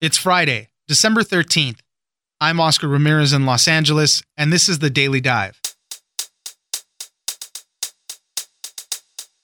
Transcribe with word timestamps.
It's 0.00 0.16
Friday, 0.16 0.68
December 0.86 1.22
13th. 1.22 1.80
I'm 2.40 2.60
Oscar 2.60 2.86
Ramirez 2.86 3.32
in 3.32 3.44
Los 3.46 3.66
Angeles, 3.66 4.22
and 4.36 4.52
this 4.52 4.68
is 4.68 4.78
the 4.78 4.90
Daily 4.90 5.20
Dive. 5.20 5.60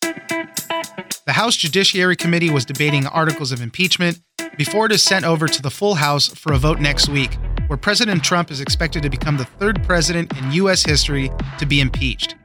The 0.00 1.32
House 1.32 1.56
Judiciary 1.56 2.14
Committee 2.14 2.50
was 2.50 2.64
debating 2.64 3.04
articles 3.08 3.50
of 3.50 3.62
impeachment 3.62 4.20
before 4.56 4.86
it 4.86 4.92
is 4.92 5.02
sent 5.02 5.24
over 5.24 5.48
to 5.48 5.60
the 5.60 5.72
full 5.72 5.96
House 5.96 6.28
for 6.28 6.52
a 6.52 6.58
vote 6.58 6.78
next 6.78 7.08
week, 7.08 7.36
where 7.66 7.76
President 7.76 8.22
Trump 8.22 8.52
is 8.52 8.60
expected 8.60 9.02
to 9.02 9.10
become 9.10 9.36
the 9.36 9.46
third 9.46 9.82
president 9.82 10.38
in 10.38 10.52
U.S. 10.52 10.84
history 10.84 11.32
to 11.58 11.66
be 11.66 11.80
impeached. 11.80 12.36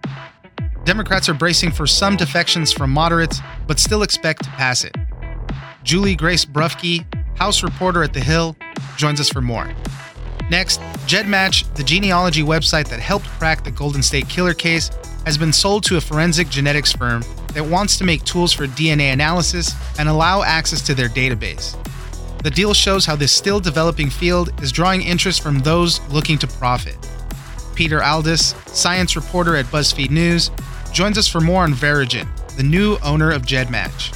Democrats 0.84 1.30
are 1.30 1.36
bracing 1.36 1.70
for 1.70 1.86
some 1.86 2.16
defections 2.16 2.73
from 2.73 2.89
moderates, 2.89 3.39
but 3.68 3.78
still 3.78 4.02
expect 4.02 4.46
to 4.46 4.50
pass 4.50 4.84
it. 4.84 4.96
Juliegrace 5.84 6.48
Brufke, 6.48 7.05
House 7.40 7.64
reporter 7.64 8.04
at 8.04 8.14
The 8.14 8.20
Hill, 8.20 8.55
joins 8.98 9.22
us 9.22 9.30
for 9.30 9.40
more. 9.42 9.72
Next, 10.50 10.82
GEDmatch, 11.08 11.73
the 11.76 11.84
genealogy 11.84 12.44
website 12.44 12.90
that 12.90 13.00
helped 13.00 13.27
crack 13.27 13.63
the 13.63 13.72
Golden 13.72 14.04
State 14.04 14.27
Killer 14.27 14.54
case, 14.54 14.91
has 15.26 15.38
been 15.38 15.54
sold 15.54 15.86
to 15.86 15.96
a 15.96 16.02
forensic 16.02 16.49
genetics 16.49 16.91
firm 16.91 17.23
that 17.54 17.63
wants 17.66 17.98
to 17.98 18.04
make 18.04 18.26
tools 18.26 18.52
for 18.52 18.68
DNA 18.68 19.13
analysis 19.13 19.73
and 19.98 20.10
allow 20.10 20.44
access 20.44 20.82
to 20.82 20.94
their 20.94 21.08
database. 21.08 21.77
The 22.44 22.52
deal 22.52 22.73
shows 22.73 23.05
how 23.05 23.16
this 23.16 23.32
still 23.32 23.62
developing 23.62 24.10
field 24.10 24.52
is 24.62 24.74
drawing 24.74 25.02
interest 25.02 25.41
from 25.41 25.60
those 25.60 26.02
looking 26.10 26.38
to 26.40 26.48
profit. 26.48 26.98
Peter 27.74 28.04
Aldhous, 28.04 28.54
science 28.68 29.16
reporter 29.16 29.55
at 29.55 29.66
BuzzFeed 29.68 30.10
News, 30.10 30.52
joins 30.91 31.18
us 31.18 31.27
for 31.27 31.40
more 31.40 31.63
on 31.63 31.74
Verogen, 31.74 32.27
the 32.58 32.63
new 32.63 32.98
owner 33.02 33.32
of 33.32 33.44
GEDmatch. 33.44 34.13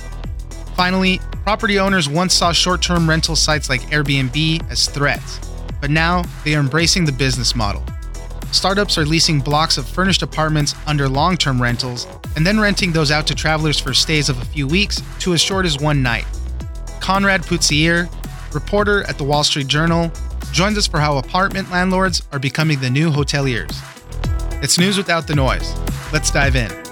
Finally, 0.76 1.22
property 1.44 1.78
owners 1.78 2.08
once 2.08 2.34
saw 2.34 2.52
short 2.52 2.82
term 2.82 3.10
rental 3.10 3.36
sites 3.36 3.70
like 3.70 3.82
Airbnb 3.84 4.70
as 4.72 4.88
threats, 4.88 5.40
but 5.82 5.90
now 5.90 6.24
they 6.44 6.56
are 6.56 6.60
embracing 6.60 7.06
the 7.06 7.12
business 7.12 7.56
model. 7.56 7.84
Startups 8.52 8.98
are 8.98 9.06
leasing 9.06 9.40
blocks 9.40 9.78
of 9.78 9.88
furnished 9.88 10.22
apartments 10.22 10.76
under 10.88 11.10
long 11.10 11.36
term 11.36 11.62
rentals 11.62 12.08
and 12.36 12.46
then 12.46 12.60
renting 12.60 12.92
those 12.92 13.12
out 13.12 13.28
to 13.28 13.36
travelers 13.36 13.80
for 13.80 13.94
stays 13.94 14.30
of 14.30 14.42
a 14.42 14.46
few 14.46 14.68
weeks 14.68 15.02
to 15.20 15.34
as 15.34 15.42
short 15.42 15.66
as 15.66 15.80
one 15.80 16.02
night. 16.02 16.26
Konrad 17.00 17.46
Putzier, 17.46 18.08
reporter 18.54 19.04
at 19.04 19.18
the 19.18 19.24
Wall 19.24 19.44
Street 19.44 19.68
Journal, 19.68 20.12
joins 20.52 20.78
us 20.78 20.88
for 20.88 21.00
how 21.00 21.18
apartment 21.18 21.70
landlords 21.72 22.22
are 22.32 22.40
becoming 22.40 22.80
the 22.80 22.90
new 22.90 23.10
hoteliers. 23.10 23.76
It's 24.64 24.78
news 24.78 24.98
without 24.98 25.28
the 25.28 25.36
noise. 25.36 25.74
Let's 26.14 26.32
dive 26.32 26.56
in. 26.56 26.83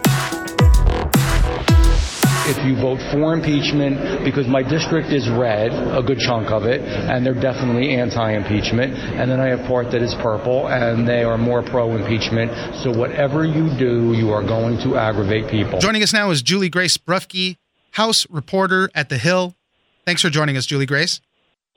If 2.49 2.65
you 2.65 2.75
vote 2.75 2.99
for 3.11 3.33
impeachment, 3.33 4.25
because 4.25 4.47
my 4.47 4.63
district 4.63 5.09
is 5.09 5.29
red, 5.29 5.71
a 5.71 6.01
good 6.01 6.17
chunk 6.17 6.49
of 6.49 6.65
it, 6.65 6.81
and 6.81 7.23
they're 7.23 7.39
definitely 7.39 7.93
anti 7.95 8.31
impeachment, 8.31 8.93
and 8.93 9.29
then 9.29 9.39
I 9.39 9.49
have 9.49 9.65
part 9.67 9.91
that 9.91 10.01
is 10.01 10.15
purple, 10.15 10.67
and 10.67 11.07
they 11.07 11.23
are 11.23 11.37
more 11.37 11.61
pro 11.61 11.95
impeachment. 11.95 12.51
So 12.83 12.91
whatever 12.91 13.45
you 13.45 13.69
do, 13.77 14.13
you 14.13 14.31
are 14.31 14.41
going 14.41 14.79
to 14.79 14.97
aggravate 14.97 15.51
people. 15.51 15.79
Joining 15.79 16.01
us 16.01 16.13
now 16.13 16.31
is 16.31 16.41
Juliegrace 16.41 16.97
Brufke, 16.97 17.57
House 17.91 18.25
reporter 18.29 18.89
at 18.95 19.09
The 19.09 19.19
Hill. 19.19 19.53
Thanks 20.05 20.23
for 20.23 20.29
joining 20.29 20.57
us, 20.57 20.65
Juliegrace. 20.65 21.21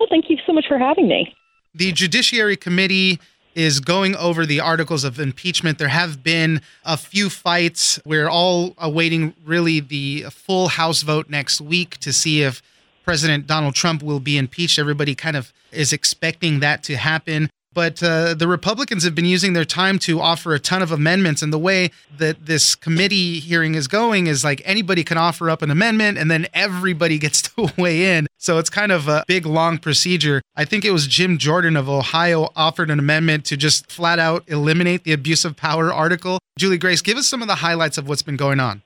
Well, 0.00 0.08
thank 0.08 0.30
you 0.30 0.38
so 0.46 0.52
much 0.52 0.64
for 0.66 0.78
having 0.78 1.08
me. 1.08 1.34
The 1.74 1.92
Judiciary 1.92 2.56
Committee 2.56 3.20
is 3.54 3.80
going 3.80 4.16
over 4.16 4.44
the 4.44 4.60
articles 4.60 5.04
of 5.04 5.18
impeachment. 5.18 5.78
There 5.78 5.88
have 5.88 6.22
been 6.22 6.60
a 6.84 6.96
few 6.96 7.30
fights. 7.30 8.00
We're 8.04 8.28
all 8.28 8.74
awaiting 8.78 9.34
really 9.44 9.80
the 9.80 10.24
full 10.30 10.68
House 10.68 11.02
vote 11.02 11.30
next 11.30 11.60
week 11.60 11.98
to 11.98 12.12
see 12.12 12.42
if 12.42 12.62
President 13.04 13.46
Donald 13.46 13.74
Trump 13.74 14.02
will 14.02 14.20
be 14.20 14.38
impeached. 14.38 14.78
Everybody 14.78 15.14
kind 15.14 15.36
of 15.36 15.52
is 15.70 15.92
expecting 15.92 16.60
that 16.60 16.82
to 16.84 16.96
happen. 16.96 17.50
But 17.74 18.02
uh, 18.02 18.34
the 18.34 18.46
Republicans 18.46 19.04
have 19.04 19.14
been 19.14 19.24
using 19.24 19.52
their 19.52 19.64
time 19.64 19.98
to 20.00 20.20
offer 20.20 20.54
a 20.54 20.60
ton 20.60 20.80
of 20.80 20.92
amendments. 20.92 21.42
And 21.42 21.52
the 21.52 21.58
way 21.58 21.90
that 22.16 22.46
this 22.46 22.74
committee 22.74 23.40
hearing 23.40 23.74
is 23.74 23.88
going 23.88 24.28
is 24.28 24.44
like 24.44 24.62
anybody 24.64 25.02
can 25.02 25.18
offer 25.18 25.50
up 25.50 25.60
an 25.60 25.70
amendment 25.70 26.16
and 26.16 26.30
then 26.30 26.46
everybody 26.54 27.18
gets 27.24 27.42
to 27.42 27.72
weigh 27.76 28.16
in. 28.16 28.26
So 28.38 28.58
it's 28.58 28.70
kind 28.70 28.92
of 28.92 29.08
a 29.08 29.24
big, 29.26 29.44
long 29.44 29.78
procedure. 29.78 30.40
I 30.54 30.64
think 30.64 30.84
it 30.84 30.92
was 30.92 31.06
Jim 31.06 31.38
Jordan 31.38 31.76
of 31.76 31.88
Ohio 31.88 32.50
offered 32.54 32.90
an 32.90 32.98
amendment 32.98 33.44
to 33.46 33.56
just 33.56 33.90
flat 33.90 34.18
out 34.18 34.44
eliminate 34.46 35.04
the 35.04 35.12
abuse 35.12 35.44
of 35.44 35.56
power 35.56 35.92
article. 35.92 36.38
Juliegrace, 36.60 37.02
give 37.02 37.18
us 37.18 37.26
some 37.26 37.42
of 37.42 37.48
the 37.48 37.56
highlights 37.56 37.98
of 37.98 38.08
what's 38.08 38.22
been 38.22 38.36
going 38.36 38.60
on 38.60 38.83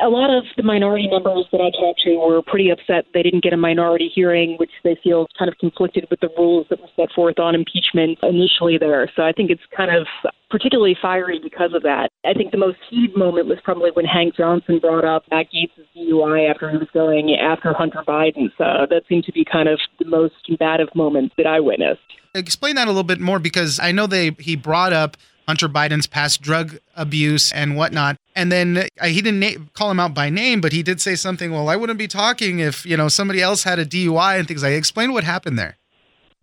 a 0.00 0.08
lot 0.08 0.30
of 0.30 0.44
the 0.56 0.62
minority 0.62 1.08
members 1.08 1.46
that 1.52 1.60
I 1.60 1.70
talked 1.70 2.00
to 2.04 2.16
were 2.16 2.42
pretty 2.42 2.70
upset 2.70 3.06
they 3.14 3.22
didn't 3.22 3.42
get 3.42 3.52
a 3.52 3.56
minority 3.56 4.10
hearing, 4.14 4.56
which 4.58 4.70
they 4.84 4.96
feel 5.02 5.26
kind 5.38 5.50
of 5.50 5.58
conflicted 5.58 6.06
with 6.10 6.20
the 6.20 6.28
rules 6.36 6.66
that 6.70 6.80
were 6.80 6.88
set 6.96 7.10
forth 7.14 7.38
on 7.38 7.54
impeachment 7.54 8.18
initially 8.22 8.78
there. 8.78 9.10
So 9.16 9.22
I 9.22 9.32
think 9.32 9.50
it's 9.50 9.62
kind 9.76 9.94
of 9.94 10.06
particularly 10.50 10.96
fiery 11.00 11.40
because 11.42 11.74
of 11.74 11.82
that. 11.82 12.10
I 12.24 12.32
think 12.32 12.52
the 12.52 12.58
most 12.58 12.78
heated 12.88 13.16
moment 13.16 13.48
was 13.48 13.58
probably 13.62 13.90
when 13.92 14.04
Hank 14.04 14.36
Johnson 14.36 14.78
brought 14.78 15.04
up 15.04 15.24
Matt 15.30 15.46
Gaetz' 15.54 15.84
DUI 15.96 16.50
after 16.50 16.70
he 16.70 16.76
was 16.76 16.88
going 16.94 17.34
after 17.34 17.72
Hunter 17.72 18.02
Biden. 18.06 18.50
So 18.56 18.86
that 18.88 19.02
seemed 19.08 19.24
to 19.24 19.32
be 19.32 19.44
kind 19.44 19.68
of 19.68 19.80
the 19.98 20.06
most 20.06 20.34
combative 20.46 20.88
moment 20.94 21.32
that 21.36 21.46
I 21.46 21.60
witnessed. 21.60 22.00
Explain 22.34 22.76
that 22.76 22.86
a 22.86 22.90
little 22.90 23.04
bit 23.04 23.20
more 23.20 23.38
because 23.38 23.80
I 23.80 23.92
know 23.92 24.06
they 24.06 24.30
he 24.38 24.54
brought 24.54 24.92
up 24.92 25.16
Hunter 25.48 25.68
Biden's 25.68 26.06
past 26.06 26.42
drug 26.42 26.78
abuse 26.94 27.50
and 27.52 27.74
whatnot. 27.74 28.18
And 28.36 28.52
then 28.52 28.84
uh, 29.00 29.06
he 29.06 29.22
didn't 29.22 29.40
na- 29.40 29.64
call 29.72 29.90
him 29.90 29.98
out 29.98 30.12
by 30.12 30.28
name, 30.28 30.60
but 30.60 30.72
he 30.72 30.82
did 30.82 31.00
say 31.00 31.14
something. 31.14 31.50
Well, 31.50 31.70
I 31.70 31.74
wouldn't 31.74 31.98
be 31.98 32.06
talking 32.06 32.58
if 32.58 32.84
you 32.84 32.98
know 32.98 33.08
somebody 33.08 33.40
else 33.40 33.62
had 33.62 33.78
a 33.78 33.86
DUI 33.86 34.38
and 34.38 34.46
things. 34.46 34.62
I 34.62 34.70
explain 34.70 35.14
what 35.14 35.24
happened 35.24 35.58
there. 35.58 35.78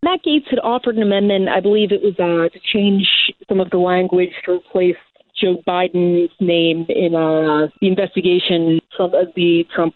Matt 0.03 0.21
Gaetz 0.25 0.49
had 0.49 0.59
offered 0.59 0.97
an 0.97 1.03
amendment. 1.03 1.49
I 1.49 1.59
believe 1.59 1.91
it 1.91 2.01
was 2.01 2.15
uh, 2.19 2.49
to 2.49 2.59
change 2.73 3.07
some 3.47 3.59
of 3.59 3.69
the 3.69 3.77
language 3.77 4.31
to 4.45 4.53
replace 4.53 4.97
Joe 5.39 5.57
Biden's 5.67 6.31
name 6.39 6.87
in 6.89 7.13
uh, 7.13 7.67
the 7.81 7.87
investigation 7.87 8.79
Trump, 8.95 9.13
uh, 9.13 9.25
the 9.35 9.65
Trump 9.73 9.93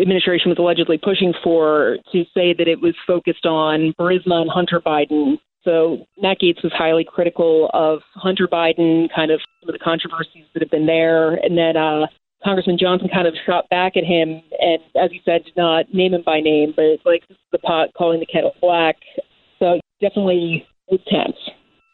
administration 0.00 0.50
was 0.50 0.58
allegedly 0.58 0.98
pushing 0.98 1.32
for 1.42 1.98
to 2.12 2.24
say 2.34 2.54
that 2.54 2.68
it 2.68 2.80
was 2.80 2.94
focused 3.06 3.46
on 3.46 3.94
Burisma 3.98 4.42
and 4.42 4.50
Hunter 4.50 4.80
Biden 4.80 5.38
so 5.64 6.06
Matt 6.20 6.38
Gaetz 6.40 6.62
was 6.62 6.72
highly 6.72 7.04
critical 7.04 7.70
of 7.72 8.00
Hunter 8.14 8.46
Biden, 8.46 9.08
kind 9.14 9.30
of 9.30 9.40
some 9.60 9.68
of 9.68 9.72
the 9.72 9.82
controversies 9.82 10.44
that 10.52 10.62
have 10.62 10.70
been 10.70 10.86
there, 10.86 11.34
and 11.34 11.56
then 11.56 11.76
uh, 11.76 12.06
Congressman 12.44 12.76
Johnson 12.78 13.08
kind 13.12 13.26
of 13.26 13.34
shot 13.46 13.68
back 13.70 13.96
at 13.96 14.04
him, 14.04 14.42
and 14.60 14.78
as 15.02 15.10
you 15.12 15.20
said, 15.24 15.44
did 15.44 15.56
not 15.56 15.92
name 15.92 16.12
him 16.14 16.22
by 16.24 16.40
name, 16.40 16.72
but 16.76 16.84
it's 16.84 17.06
like 17.06 17.22
the 17.52 17.58
pot 17.58 17.88
calling 17.96 18.20
the 18.20 18.26
kettle 18.26 18.54
black. 18.60 18.96
So 19.58 19.80
definitely 20.00 20.66
was 20.90 21.00
tense. 21.08 21.36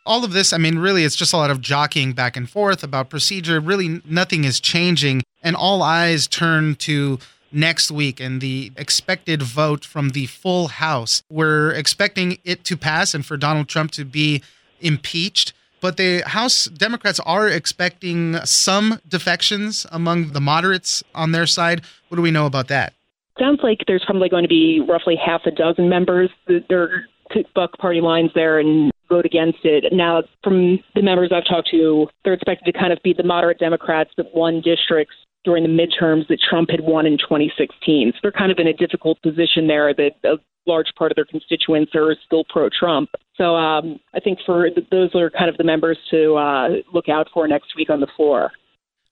All 0.07 0.25
of 0.25 0.33
this, 0.33 0.53
I 0.53 0.59
mean, 0.59 0.79
really, 0.79 1.05
it's 1.05 1.15
just 1.15 1.33
a 1.33 1.37
lot 1.37 1.51
of 1.51 1.61
jockeying 1.61 2.13
back 2.13 2.37
and 2.37 2.51
forth 2.51 2.83
about 2.83 3.11
procedure. 3.11 3.61
Really, 3.61 4.01
nothing 4.05 4.45
is 4.45 4.59
changing, 4.59 5.23
and 5.43 5.55
all 5.55 5.83
eyes 5.83 6.27
turn 6.27 6.75
to 6.77 7.19
next 7.53 7.91
week 7.91 8.21
and 8.21 8.41
the 8.41 8.73
expected 8.77 9.43
vote 9.43 9.85
from 9.85 10.11
the 10.11 10.27
full 10.27 10.69
House. 10.69 11.23
We're 11.31 11.73
expecting 11.73 12.39
it 12.45 12.65
to 12.65 12.77
pass 12.77 13.15
and 13.15 13.25
for 13.25 13.37
Donald 13.37 13.69
Trump 13.69 13.91
to 13.93 14.05
be 14.05 14.43
impeached. 14.81 15.53
But 15.81 15.97
the 15.97 16.21
House 16.27 16.67
Democrats 16.67 17.21
are 17.21 17.49
expecting 17.49 18.37
some 18.45 19.01
defections 19.09 19.87
among 19.91 20.33
the 20.33 20.41
moderates 20.41 21.03
on 21.15 21.33
their 21.33 21.47
side. 21.47 21.83
What 22.09 22.17
do 22.17 22.23
we 22.23 22.31
know 22.31 22.47
about 22.47 22.69
that? 22.69 22.93
Sounds 23.39 23.61
like 23.63 23.79
there's 23.87 24.05
probably 24.05 24.29
going 24.29 24.45
to 24.45 24.49
be 24.49 24.81
roughly 24.87 25.17
half 25.17 25.43
a 25.47 25.51
dozen 25.51 25.89
members 25.89 26.29
that 26.47 26.71
are 26.71 27.07
buck 27.55 27.79
party 27.79 28.01
lines 28.01 28.31
there 28.35 28.59
and 28.59 28.91
vote 29.09 29.25
against 29.25 29.61
it. 29.65 29.85
Now, 29.93 30.23
from 30.45 30.79
the 30.95 31.03
members 31.03 31.33
I've 31.33 31.47
talked 31.47 31.71
to, 31.71 32.09
they're 32.25 32.35
expected 32.35 32.71
to 32.71 32.79
kind 32.79 32.93
of 32.93 33.03
be 33.03 33.15
the 33.15 33.23
moderate 33.23 33.59
Democrats 33.59 34.11
that 34.17 34.35
won 34.35 34.61
districts 34.61 35.15
during 35.45 35.63
the 35.63 35.69
midterms 35.69 36.29
that 36.29 36.39
Trump 36.41 36.71
had 36.71 36.81
won 36.83 37.07
in 37.07 37.17
2016. 37.19 38.13
So 38.13 38.19
they're 38.23 38.33
kind 38.33 38.53
of 38.53 38.59
in 38.59 38.67
a 38.67 38.73
difficult 38.73 39.21
position 39.23 39.67
there 39.67 39.95
that 39.95 40.13
a 40.25 40.37
large 40.67 40.93
part 40.97 41.11
of 41.11 41.17
their 41.17 41.25
constituents 41.25 41.93
are 41.95 42.15
still 42.27 42.45
pro 42.49 42.69
Trump. 42.69 43.11
So 43.37 43.57
um, 43.57 43.99
I 44.15 44.21
think 44.21 44.39
for 44.45 44.69
those 44.91 45.15
are 45.15 45.31
kind 45.31 45.49
of 45.49 45.57
the 45.57 45.65
members 45.65 45.99
to 46.11 46.37
uh, 46.37 46.69
look 46.93 47.09
out 47.09 47.29
for 47.33 47.49
next 47.49 47.75
week 47.77 47.91
on 47.91 48.01
the 48.01 48.09
floor. 48.17 48.53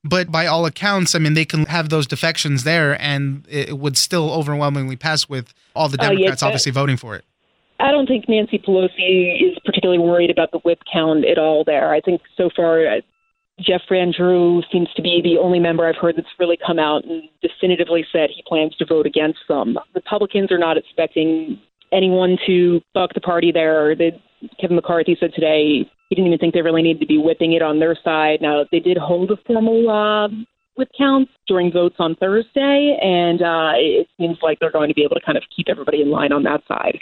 But 0.04 0.30
by 0.30 0.46
all 0.46 0.64
accounts, 0.64 1.14
I 1.14 1.18
mean, 1.18 1.34
they 1.34 1.44
can 1.44 1.66
have 1.66 1.88
those 1.88 2.06
defections 2.06 2.64
there 2.64 3.00
and 3.00 3.44
it 3.48 3.78
would 3.78 3.96
still 3.96 4.30
overwhelmingly 4.32 4.96
pass 4.96 5.28
with 5.28 5.52
all 5.74 5.88
the 5.88 5.96
Democrats 5.96 6.42
uh, 6.42 6.46
yeah, 6.46 6.48
obviously 6.48 6.72
voting 6.72 6.96
for 6.96 7.16
it. 7.16 7.24
I 7.80 7.90
don't 7.90 8.06
think 8.06 8.28
Nancy 8.28 8.58
Pelosi 8.58 9.50
is 9.50 9.56
particularly 9.64 10.00
worried 10.00 10.30
about 10.30 10.50
the 10.50 10.58
whip 10.58 10.80
count 10.92 11.24
at 11.24 11.38
all 11.38 11.64
there. 11.64 11.92
I 11.92 12.00
think 12.00 12.22
so 12.36 12.50
far 12.54 12.84
Jeff 13.60 13.82
Van 13.88 14.12
Drew 14.16 14.62
seems 14.70 14.88
to 14.94 15.02
be 15.02 15.20
the 15.22 15.38
only 15.40 15.58
member 15.58 15.86
I've 15.86 16.00
heard 16.00 16.16
that's 16.16 16.28
really 16.38 16.58
come 16.64 16.78
out 16.78 17.04
and 17.04 17.24
definitively 17.42 18.04
said 18.12 18.30
he 18.30 18.42
plans 18.46 18.74
to 18.76 18.86
vote 18.86 19.06
against 19.06 19.40
them. 19.48 19.76
Republicans 19.94 20.52
are 20.52 20.58
not 20.58 20.76
expecting 20.76 21.60
anyone 21.92 22.36
to 22.46 22.80
buck 22.94 23.10
the 23.14 23.20
party 23.20 23.50
there. 23.52 23.96
They, 23.96 24.22
Kevin 24.60 24.76
McCarthy 24.76 25.16
said 25.18 25.32
today 25.34 25.90
he 26.08 26.14
didn't 26.14 26.28
even 26.28 26.38
think 26.38 26.54
they 26.54 26.62
really 26.62 26.82
needed 26.82 27.00
to 27.00 27.06
be 27.06 27.18
whipping 27.18 27.52
it 27.52 27.62
on 27.62 27.80
their 27.80 27.96
side. 28.02 28.38
Now, 28.40 28.64
they 28.70 28.80
did 28.80 28.96
hold 28.96 29.30
a 29.30 29.36
formal 29.46 29.90
uh, 29.90 30.28
whip 30.76 30.88
count 30.96 31.28
during 31.46 31.72
votes 31.72 31.96
on 31.98 32.14
Thursday, 32.16 32.98
and 33.02 33.42
uh, 33.42 33.72
it 33.74 34.06
seems 34.18 34.38
like 34.42 34.58
they're 34.60 34.70
going 34.70 34.88
to 34.88 34.94
be 34.94 35.02
able 35.02 35.16
to 35.16 35.26
kind 35.26 35.36
of 35.36 35.44
keep 35.54 35.68
everybody 35.68 36.00
in 36.00 36.10
line 36.10 36.32
on 36.32 36.44
that 36.44 36.62
side. 36.68 36.98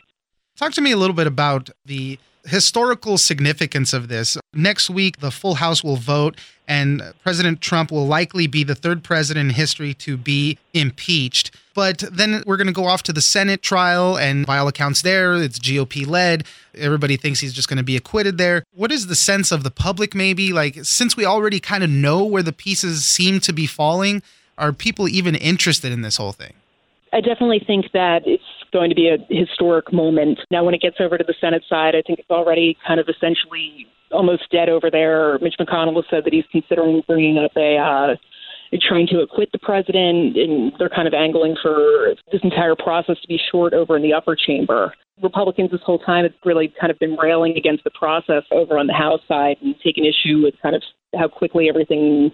Talk 0.57 0.73
to 0.73 0.81
me 0.81 0.91
a 0.91 0.97
little 0.97 1.15
bit 1.15 1.27
about 1.27 1.69
the 1.85 2.19
historical 2.47 3.19
significance 3.19 3.93
of 3.93 4.09
this. 4.09 4.39
Next 4.55 4.89
week, 4.89 5.19
the 5.19 5.31
full 5.31 5.57
House 5.57 5.85
will 5.85 5.97
vote, 5.97 6.39
and 6.67 7.03
President 7.23 7.61
Trump 7.61 7.91
will 7.91 8.07
likely 8.07 8.47
be 8.47 8.65
the 8.65 8.75
third 8.75 9.05
president 9.05 9.51
in 9.51 9.55
history 9.55 9.93
to 9.95 10.17
be 10.17 10.57
impeached. 10.73 11.51
But 11.75 12.05
then 12.11 12.43
we're 12.47 12.57
going 12.57 12.69
to 12.69 12.73
go 12.73 12.87
off 12.87 13.03
to 13.03 13.13
the 13.13 13.21
Senate 13.21 13.61
trial, 13.61 14.17
and 14.17 14.47
by 14.47 14.57
all 14.57 14.67
accounts, 14.67 15.03
there 15.03 15.35
it's 15.35 15.59
GOP 15.59 16.07
led. 16.07 16.45
Everybody 16.75 17.19
thinks 17.19 17.41
he's 17.41 17.53
just 17.53 17.69
going 17.69 17.77
to 17.77 17.85
be 17.85 17.97
acquitted 17.97 18.39
there. 18.39 18.65
What 18.75 18.91
is 18.91 19.09
the 19.09 19.17
sense 19.17 19.53
of 19.53 19.63
the 19.63 19.71
public, 19.71 20.15
maybe? 20.15 20.55
Like, 20.55 20.87
since 20.87 21.19
we 21.19 21.27
already 21.27 21.61
kind 21.61 21.85
of 21.85 21.91
know 21.91 22.25
where 22.25 22.43
the 22.43 22.53
pieces 22.55 23.05
seem 23.05 23.41
to 23.41 23.53
be 23.53 23.67
falling, 23.67 24.23
are 24.57 24.73
people 24.73 25.07
even 25.07 25.35
interested 25.35 25.93
in 25.93 26.01
this 26.01 26.17
whole 26.17 26.33
thing? 26.33 26.55
I 27.13 27.21
definitely 27.21 27.63
think 27.67 27.93
that 27.93 28.27
it's 28.27 28.43
going 28.77 28.91
to 28.91 28.95
be 28.95 29.09
a 29.09 29.17
historic 29.33 29.91
moment. 29.91 30.39
Now, 30.51 30.63
when 30.65 30.75
it 30.75 30.83
gets 30.83 30.97
over 31.01 31.17
to 31.17 31.25
the 31.25 31.35
Senate 31.41 31.65
side, 31.67 31.95
I 31.97 32.03
think 32.07 32.19
it's 32.19 32.31
already 32.31 32.77
kind 32.87 33.01
of 33.01 33.09
essentially 33.09 33.87
almost 34.13 34.45
dead 34.53 34.69
over 34.69 34.91
there. 34.91 35.39
Mitch 35.41 35.57
McConnell 35.59 35.97
has 35.97 36.05
said 36.11 36.25
that 36.25 36.35
he's 36.35 36.45
considering 36.53 37.03
bringing 37.07 37.39
up 37.39 37.53
a. 37.57 37.77
Uh, 37.79 38.15
trying 38.87 39.07
to 39.07 39.21
acquit 39.21 39.49
the 39.53 39.59
president, 39.59 40.37
and 40.37 40.73
they're 40.79 40.91
kind 40.91 41.09
of 41.09 41.15
angling 41.15 41.57
for 41.63 42.15
this 42.33 42.41
entire 42.43 42.75
process 42.75 43.17
to 43.23 43.29
be 43.29 43.39
short 43.51 43.73
over 43.73 43.97
in 43.97 44.03
the 44.03 44.13
upper 44.13 44.37
chamber. 44.37 44.93
Republicans 45.23 45.71
this 45.71 45.81
whole 45.85 46.01
time 46.01 46.25
have 46.25 46.35
really 46.45 46.75
kind 46.79 46.91
of 46.91 46.99
been 46.99 47.17
railing 47.17 47.57
against 47.57 47.85
the 47.85 47.91
process 47.91 48.43
over 48.51 48.77
on 48.77 48.87
the 48.87 48.93
House 48.93 49.21
side 49.29 49.57
and 49.63 49.75
taking 49.83 50.05
issue 50.05 50.43
with 50.43 50.55
kind 50.63 50.75
of 50.75 50.83
how 51.19 51.29
quickly 51.29 51.69
everything 51.69 52.31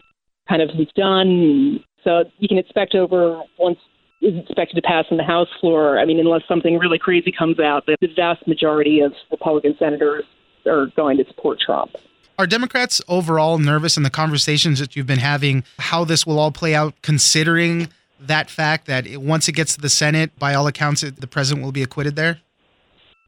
kind 0.49 0.63
of 0.63 0.71
is 0.71 0.89
done. 0.97 1.79
So 2.03 2.25
you 2.39 2.49
can 2.49 2.59
expect 2.59 2.95
over 2.95 3.43
once 3.59 3.79
is 4.23 4.39
expected 4.39 4.77
to 4.77 4.83
pass 4.83 5.05
on 5.11 5.17
the 5.17 5.25
House 5.25 5.49
floor. 5.61 5.99
I 5.99 6.05
mean, 6.05 6.21
unless 6.21 6.43
something 6.47 6.79
really 6.79 6.99
crazy 6.99 7.33
comes 7.37 7.59
out, 7.59 7.85
the 7.87 7.97
vast 8.17 8.47
majority 8.47 9.01
of 9.01 9.13
Republican 9.31 9.75
senators 9.79 10.25
are 10.65 10.87
going 10.97 11.19
to 11.19 11.25
support 11.27 11.59
Trump. 11.61 11.97
Are 12.39 12.47
Democrats 12.47 13.03
overall 13.09 13.59
nervous 13.59 13.97
in 13.97 14.05
the 14.05 14.11
conversations 14.11 14.79
that 14.79 14.97
you've 14.97 15.07
been 15.07 15.19
having 15.19 15.65
how 15.79 16.05
this 16.05 16.25
will 16.25 16.39
all 16.39 16.53
play 16.53 16.75
out, 16.75 16.95
considering 17.03 17.89
that 18.21 18.49
fact 18.49 18.87
that 18.87 19.07
it, 19.07 19.21
once 19.21 19.49
it 19.49 19.53
gets 19.53 19.75
to 19.75 19.81
the 19.81 19.91
Senate, 19.91 20.39
by 20.39 20.55
all 20.55 20.67
accounts, 20.67 21.03
it, 21.03 21.21
the 21.21 21.27
president 21.27 21.65
will 21.65 21.73
be 21.73 21.83
acquitted 21.83 22.17
there? 22.17 22.41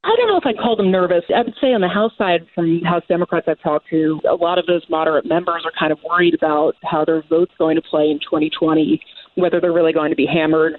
I 0.04 0.14
don't 0.16 0.28
know 0.28 0.36
if 0.36 0.46
I'd 0.46 0.58
call 0.58 0.76
them 0.76 0.90
nervous. 0.90 1.24
I 1.34 1.42
would 1.42 1.54
say 1.60 1.72
on 1.72 1.80
the 1.80 1.88
House 1.88 2.12
side, 2.16 2.46
from 2.54 2.82
House 2.82 3.02
Democrats 3.08 3.46
I've 3.48 3.60
talked 3.60 3.88
to, 3.90 4.20
a 4.28 4.34
lot 4.34 4.58
of 4.58 4.66
those 4.66 4.84
moderate 4.88 5.26
members 5.26 5.64
are 5.64 5.72
kind 5.78 5.92
of 5.92 5.98
worried 6.08 6.34
about 6.34 6.76
how 6.84 7.04
their 7.04 7.22
vote's 7.22 7.54
going 7.58 7.76
to 7.76 7.82
play 7.82 8.10
in 8.10 8.20
2020 8.20 9.02
whether 9.36 9.60
they're 9.60 9.72
really 9.72 9.92
going 9.92 10.10
to 10.10 10.16
be 10.16 10.26
hammered 10.26 10.74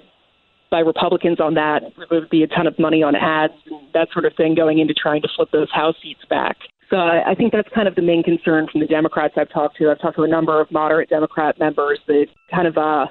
by 0.70 0.80
Republicans 0.80 1.40
on 1.40 1.54
that. 1.54 1.82
There 1.96 2.20
would 2.20 2.30
be 2.30 2.42
a 2.42 2.48
ton 2.48 2.66
of 2.66 2.78
money 2.78 3.02
on 3.02 3.14
ads 3.14 3.52
and 3.66 3.80
that 3.94 4.08
sort 4.12 4.24
of 4.24 4.32
thing 4.36 4.54
going 4.54 4.78
into 4.78 4.94
trying 4.94 5.22
to 5.22 5.28
flip 5.36 5.48
those 5.52 5.70
House 5.72 5.94
seats 6.02 6.24
back. 6.28 6.56
So 6.90 6.96
I 6.98 7.34
think 7.36 7.52
that's 7.52 7.68
kind 7.74 7.88
of 7.88 7.96
the 7.96 8.02
main 8.02 8.22
concern 8.22 8.68
from 8.70 8.80
the 8.80 8.86
Democrats 8.86 9.34
I've 9.36 9.50
talked 9.50 9.76
to. 9.78 9.90
I've 9.90 10.00
talked 10.00 10.16
to 10.16 10.22
a 10.22 10.28
number 10.28 10.60
of 10.60 10.70
moderate 10.70 11.08
Democrat 11.08 11.58
members 11.58 11.98
that 12.06 12.26
kind 12.52 12.68
of 12.68 12.78
uh, 12.78 13.06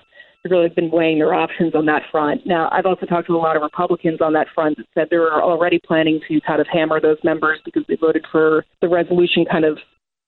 really 0.49 0.69
been 0.69 0.89
weighing 0.91 1.19
their 1.19 1.33
options 1.33 1.75
on 1.75 1.85
that 1.87 2.03
front. 2.09 2.45
Now, 2.45 2.69
I've 2.71 2.85
also 2.85 3.05
talked 3.05 3.27
to 3.27 3.35
a 3.35 3.37
lot 3.37 3.57
of 3.57 3.61
Republicans 3.61 4.21
on 4.21 4.31
that 4.33 4.47
front 4.55 4.77
that 4.77 4.85
said 4.93 5.07
they're 5.09 5.41
already 5.43 5.79
planning 5.85 6.21
to 6.27 6.39
kind 6.41 6.61
of 6.61 6.67
hammer 6.71 7.01
those 7.01 7.17
members 7.23 7.59
because 7.65 7.83
they 7.89 7.97
voted 7.97 8.25
for 8.31 8.63
the 8.81 8.87
resolution 8.87 9.45
kind 9.49 9.65
of 9.65 9.77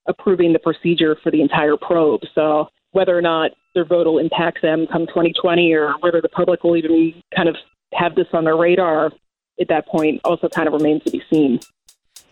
approving 0.07 0.51
the 0.53 0.59
procedure 0.59 1.17
for 1.23 1.31
the 1.31 1.41
entire 1.41 1.77
probe. 1.77 2.21
So 2.33 2.67
whether 2.97 3.15
or 3.15 3.21
not 3.21 3.51
their 3.75 3.85
vote 3.85 4.07
will 4.07 4.17
impact 4.17 4.63
them 4.63 4.87
come 4.91 5.05
2020 5.05 5.71
or 5.71 5.93
whether 5.99 6.19
the 6.19 6.29
public 6.29 6.63
will 6.63 6.75
even 6.75 7.13
kind 7.35 7.47
of 7.47 7.55
have 7.93 8.15
this 8.15 8.25
on 8.33 8.43
their 8.43 8.57
radar 8.57 9.11
at 9.61 9.67
that 9.69 9.87
point 9.87 10.19
also 10.23 10.49
kind 10.49 10.67
of 10.67 10.73
remains 10.73 11.03
to 11.03 11.11
be 11.11 11.21
seen. 11.31 11.59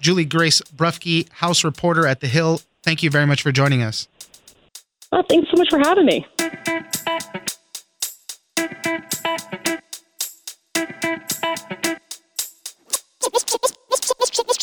Juliegrace 0.01 0.63
Brufke, 0.75 1.31
House 1.33 1.63
reporter 1.63 2.07
at 2.07 2.19
The 2.19 2.27
Hill, 2.27 2.61
thank 2.81 3.03
you 3.03 3.11
very 3.11 3.27
much 3.27 3.43
for 3.43 3.51
joining 3.51 3.83
us. 3.83 4.07
Well, 5.11 5.23
thanks 5.29 5.47
so 5.51 5.57
much 5.57 5.69
for 5.69 5.77
having 5.77 6.07
me. 6.07 6.25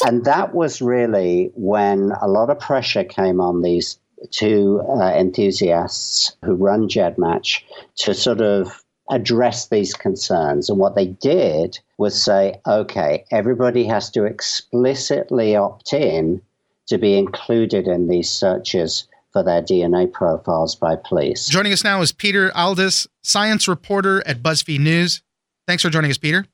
And 0.05 0.25
that 0.25 0.53
was 0.53 0.83
really 0.83 1.53
when 1.55 2.11
a 2.21 2.27
lot 2.27 2.51
of 2.51 2.59
pressure 2.59 3.05
came 3.05 3.41
on 3.41 3.63
these 3.63 3.99
to 4.31 4.83
uh, 4.89 5.13
enthusiasts 5.15 6.37
who 6.45 6.55
run 6.55 6.89
GEDmatch 6.89 7.63
to 7.97 8.15
sort 8.15 8.41
of 8.41 8.83
address 9.11 9.69
these 9.69 9.95
concerns. 9.95 10.71
And 10.71 10.79
what 10.79 10.95
they 10.95 11.07
did 11.07 11.79
was 11.99 12.21
say, 12.21 12.61
okay, 12.67 13.25
everybody 13.31 13.85
has 13.85 14.11
to 14.11 14.25
explicitly 14.25 15.57
opt 15.57 15.93
in 15.93 16.41
to 16.87 16.99
be 16.99 17.17
included 17.17 17.87
in 17.87 18.09
these 18.09 18.31
searches 18.31 19.07
for 19.33 19.43
their 19.43 19.63
DNA 19.63 20.13
profiles 20.13 20.75
by 20.75 20.97
police. 20.97 21.49
Joining 21.49 21.73
us 21.73 21.85
now 21.85 22.01
is 22.03 22.13
Peter 22.13 22.51
Aldhous, 22.55 23.07
science 23.23 23.67
reporter 23.67 24.23
at 24.27 24.43
BuzzFeed 24.43 24.81
News. 24.81 25.23
Thanks 25.67 25.83
for 25.83 25.91
joining 25.91 26.11
us, 26.11 26.19
Peter. 26.19 26.47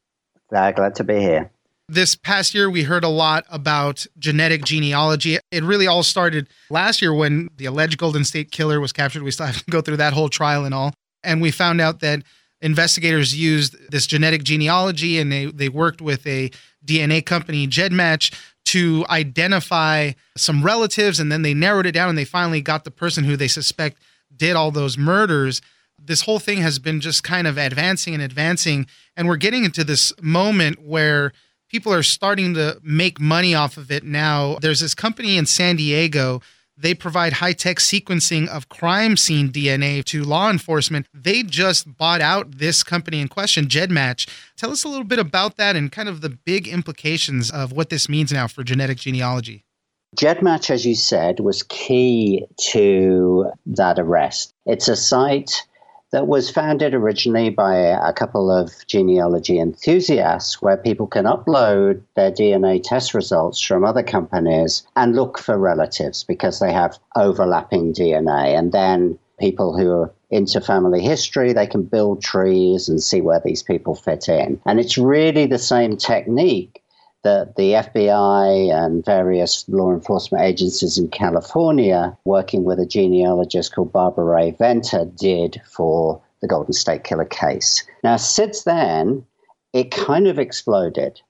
Uh, 0.54 0.70
glad 0.72 0.94
to 0.96 1.04
be 1.04 1.18
here. 1.18 1.50
This 1.90 2.14
past 2.14 2.54
year, 2.54 2.68
we 2.68 2.82
heard 2.82 3.02
a 3.02 3.08
lot 3.08 3.46
about 3.48 4.06
genetic 4.18 4.62
genealogy. 4.62 5.38
It 5.50 5.64
really 5.64 5.86
all 5.86 6.02
started 6.02 6.46
last 6.68 7.00
year 7.00 7.14
when 7.14 7.48
the 7.56 7.64
alleged 7.64 7.96
Golden 7.96 8.26
State 8.26 8.50
Killer 8.50 8.78
was 8.78 8.92
captured. 8.92 9.22
We 9.22 9.30
still 9.30 9.46
have 9.52 9.64
to 9.64 9.70
go 9.70 9.80
through 9.80 9.96
that 9.96 10.12
whole 10.12 10.28
trial 10.28 10.66
and 10.66 10.74
all. 10.74 10.92
And 11.24 11.40
we 11.40 11.50
found 11.50 11.80
out 11.80 12.00
that 12.00 12.24
investigators 12.60 13.34
used 13.34 13.90
this 13.90 14.06
genetic 14.06 14.44
genealogy 14.44 15.18
and 15.18 15.32
they, 15.32 15.46
they 15.46 15.70
worked 15.70 16.02
with 16.02 16.26
a 16.26 16.50
DNA 16.84 17.24
company, 17.24 17.66
GEDmatch, 17.66 18.34
to 18.66 19.06
identify 19.08 20.12
some 20.36 20.62
relatives. 20.62 21.18
And 21.18 21.32
then 21.32 21.40
they 21.40 21.54
narrowed 21.54 21.86
it 21.86 21.92
down 21.92 22.10
and 22.10 22.18
they 22.18 22.26
finally 22.26 22.60
got 22.60 22.84
the 22.84 22.90
person 22.90 23.24
who 23.24 23.34
they 23.34 23.48
suspect 23.48 23.96
did 24.36 24.56
all 24.56 24.70
those 24.70 24.98
murders. 24.98 25.62
This 25.98 26.22
whole 26.22 26.38
thing 26.38 26.58
has 26.58 26.78
been 26.78 27.00
just 27.00 27.24
kind 27.24 27.46
of 27.46 27.56
advancing 27.56 28.12
and 28.12 28.22
advancing. 28.22 28.86
And 29.16 29.26
we're 29.26 29.36
getting 29.36 29.64
into 29.64 29.84
this 29.84 30.12
moment 30.20 30.82
where 30.82 31.32
people 31.68 31.92
are 31.92 32.02
starting 32.02 32.54
to 32.54 32.78
make 32.82 33.20
money 33.20 33.54
off 33.54 33.76
of 33.76 33.90
it 33.90 34.04
now. 34.04 34.58
There's 34.60 34.80
this 34.80 34.94
company 34.94 35.36
in 35.36 35.46
San 35.46 35.76
Diego. 35.76 36.40
They 36.76 36.94
provide 36.94 37.34
high 37.34 37.54
tech 37.54 37.78
sequencing 37.78 38.46
of 38.48 38.68
crime 38.68 39.16
scene 39.16 39.50
DNA 39.50 40.04
to 40.06 40.22
law 40.22 40.48
enforcement. 40.48 41.06
They 41.12 41.42
just 41.42 41.96
bought 41.96 42.20
out 42.20 42.58
this 42.58 42.84
company 42.84 43.20
in 43.20 43.28
question, 43.28 43.66
GEDmatch. 43.66 44.28
Tell 44.56 44.70
us 44.70 44.84
a 44.84 44.88
little 44.88 45.04
bit 45.04 45.18
about 45.18 45.56
that 45.56 45.74
and 45.74 45.90
kind 45.90 46.08
of 46.08 46.20
the 46.20 46.30
big 46.30 46.68
implications 46.68 47.50
of 47.50 47.72
what 47.72 47.90
this 47.90 48.08
means 48.08 48.32
now 48.32 48.46
for 48.46 48.62
genetic 48.62 48.98
genealogy. 48.98 49.64
GEDmatch, 50.16 50.70
as 50.70 50.86
you 50.86 50.94
said, 50.94 51.40
was 51.40 51.64
key 51.64 52.46
to 52.70 53.50
that 53.66 53.98
arrest. 53.98 54.54
It's 54.64 54.88
a 54.88 54.96
site 54.96 55.66
that 56.10 56.26
was 56.26 56.50
founded 56.50 56.94
originally 56.94 57.50
by 57.50 57.76
a 57.76 58.12
couple 58.12 58.50
of 58.50 58.72
genealogy 58.86 59.58
enthusiasts 59.58 60.62
where 60.62 60.76
people 60.76 61.06
can 61.06 61.24
upload 61.24 62.02
their 62.16 62.30
DNA 62.30 62.82
test 62.82 63.14
results 63.14 63.60
from 63.60 63.84
other 63.84 64.02
companies 64.02 64.86
and 64.96 65.14
look 65.14 65.38
for 65.38 65.58
relatives 65.58 66.24
because 66.24 66.60
they 66.60 66.72
have 66.72 66.98
overlapping 67.16 67.92
DNA. 67.92 68.58
And 68.58 68.72
then 68.72 69.18
people 69.38 69.76
who 69.76 69.90
are 69.92 70.14
into 70.30 70.60
family 70.60 71.00
history, 71.00 71.52
they 71.52 71.66
can 71.66 71.82
build 71.82 72.22
trees 72.22 72.88
and 72.88 73.02
see 73.02 73.20
where 73.20 73.40
these 73.44 73.62
people 73.62 73.94
fit 73.94 74.28
in. 74.28 74.60
And 74.66 74.80
it's 74.80 74.98
really 74.98 75.46
the 75.46 75.58
same 75.58 75.96
technique 75.96 76.82
that 77.24 77.56
the 77.56 77.72
FBI 77.72 78.72
and 78.72 79.04
various 79.04 79.68
law 79.68 79.92
enforcement 79.92 80.44
agencies 80.44 80.98
in 80.98 81.08
California, 81.08 82.16
working 82.24 82.64
with 82.64 82.78
a 82.78 82.86
genealogist 82.86 83.74
called 83.74 83.92
Barbara 83.92 84.24
Rae-Venter, 84.24 85.06
did 85.16 85.60
for 85.66 86.22
the 86.40 86.48
Golden 86.48 86.72
State 86.72 87.04
Killer 87.04 87.24
case. 87.24 87.84
Now, 88.04 88.16
since 88.16 88.62
then, 88.62 89.24
it 89.72 89.90
kind 89.90 90.26
of 90.26 90.38
exploded. 90.38 91.20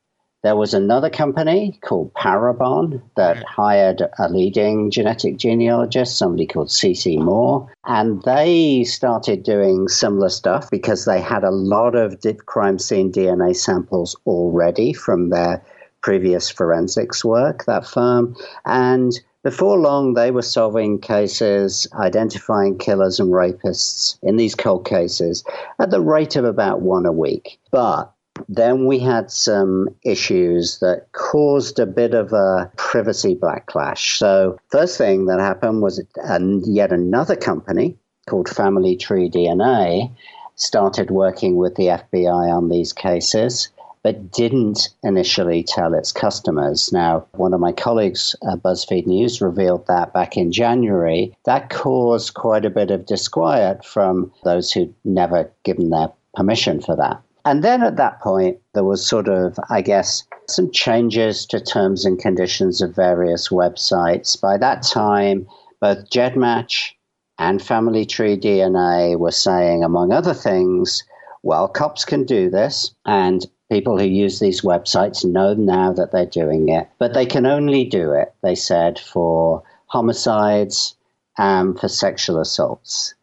There 0.45 0.55
was 0.55 0.73
another 0.73 1.11
company 1.11 1.77
called 1.83 2.15
Parabon 2.15 3.03
that 3.17 3.43
hired 3.43 4.03
a 4.21 4.29
leading 4.29 4.89
genetic 4.89 5.37
genealogist, 5.37 6.17
somebody 6.17 6.47
called 6.47 6.69
CeCe 6.69 7.19
Moore, 7.19 7.73
and 7.87 8.23
they 8.23 8.85
started 8.85 9.43
doing 9.43 9.89
similar 9.89 10.29
stuff 10.29 10.71
because 10.71 11.07
they 11.07 11.21
had 11.21 11.43
a 11.43 11.51
lot 11.51 11.97
of 11.97 12.23
crime 12.47 12.79
scene 12.79 13.11
DNA 13.11 13.57
samples 13.57 14.15
already 14.27 14.93
from 14.93 15.31
their 15.31 15.61
previous 16.01 16.51
forensics 16.51 17.25
work, 17.25 17.65
that 17.67 17.87
firm. 17.87 18.37
And 18.65 19.13
before 19.45 19.79
long, 19.79 20.15
they 20.15 20.31
were 20.31 20.43
solving 20.43 21.01
cases, 21.01 21.87
identifying 21.95 22.79
killers 22.79 23.21
and 23.21 23.33
rapists 23.33 24.19
in 24.23 24.37
these 24.37 24.55
cold 24.55 24.85
cases 24.85 25.45
at 25.79 25.91
the 25.91 26.01
rate 26.01 26.37
of 26.37 26.45
about 26.45 26.81
one 26.81 27.07
a 27.07 27.13
week. 27.13 27.59
But 27.71 28.13
then 28.49 28.87
we 28.87 28.99
had 28.99 29.31
some 29.31 29.89
issues 30.05 30.79
that 30.81 31.07
caused 31.13 31.79
a 31.79 31.87
bit 31.87 32.15
of 32.15 32.33
a 32.33 32.71
privacy 32.77 33.35
backlash. 33.35 34.19
So, 34.19 34.59
first 34.71 34.99
thing 34.99 35.27
that 35.27 35.41
happened 35.41 35.83
was 35.83 36.03
and 36.17 36.65
yet 36.67 36.93
another 36.93 37.37
company 37.37 37.97
called 38.29 38.49
Family 38.49 38.97
Tree 38.97 39.31
DNA 39.31 40.15
started 40.57 41.11
working 41.11 41.57
with 41.57 41.75
the 41.77 41.87
FBI 41.87 42.53
on 42.53 42.69
these 42.69 42.93
cases 42.93 43.69
but 44.03 44.31
didn't 44.33 44.89
initially 45.03 45.63
tell 45.63 45.95
its 45.95 46.13
customers. 46.13 46.93
Now, 46.93 47.27
one 47.33 47.55
of 47.55 47.61
my 47.61 47.73
colleagues 47.73 48.35
at 48.51 48.63
BuzzFeed 48.63 49.07
News 49.07 49.41
revealed 49.41 49.87
that 49.87 50.13
back 50.13 50.37
in 50.37 50.53
January. 50.53 51.37
That 51.45 51.71
caused 51.71 52.35
quite 52.35 52.65
a 52.65 52.71
bit 52.71 52.91
of 52.91 53.07
disquiet 53.07 53.85
from 53.85 54.33
those 54.45 54.73
who'd 54.73 54.95
never 55.05 55.51
given 55.65 55.91
their 55.91 56.13
permission 56.35 56.81
for 56.81 56.97
that. 56.97 57.23
And 57.45 57.65
then 57.65 57.83
at 57.83 57.97
that 57.97 58.21
point, 58.21 58.59
there 58.75 58.85
was 58.85 59.07
sort 59.07 59.29
of, 59.29 59.59
I 59.71 59.81
guess, 59.81 60.25
some 60.49 60.71
changes 60.71 61.47
to 61.47 61.61
terms 61.61 62.05
and 62.05 62.19
conditions 62.19 62.83
of 62.83 62.95
various 62.95 63.49
websites. 63.49 64.39
By 64.39 64.59
that 64.59 64.83
time, 64.83 65.47
both 65.81 66.11
GEDmatch 66.11 66.91
and 67.39 67.63
Family 67.63 68.05
Tree 68.05 68.37
DNA 68.37 69.19
were 69.19 69.31
saying, 69.31 69.83
among 69.83 70.13
other 70.13 70.35
things, 70.35 71.05
well, 71.43 71.69
cops 71.69 72.05
can 72.05 72.25
do 72.25 72.51
this, 72.51 72.93
and 73.07 73.47
people 73.71 73.99
who 73.99 74.07
use 74.07 74.39
these 74.39 74.63
websites 74.63 75.25
know 75.25 75.55
now 75.55 75.93
that 75.93 76.11
they're 76.11 76.27
doing 76.27 76.69
it, 76.69 76.89
but 76.99 77.15
they 77.15 77.27
can 77.27 77.47
only 77.47 77.85
do 77.85 78.13
it, 78.13 78.33
they 78.43 78.55
said, 78.55 78.99
for 78.99 79.63
homicides 79.87 80.97
and 81.37 81.79
for 81.79 81.89
sexual 81.89 82.41
assaults. 82.41 83.15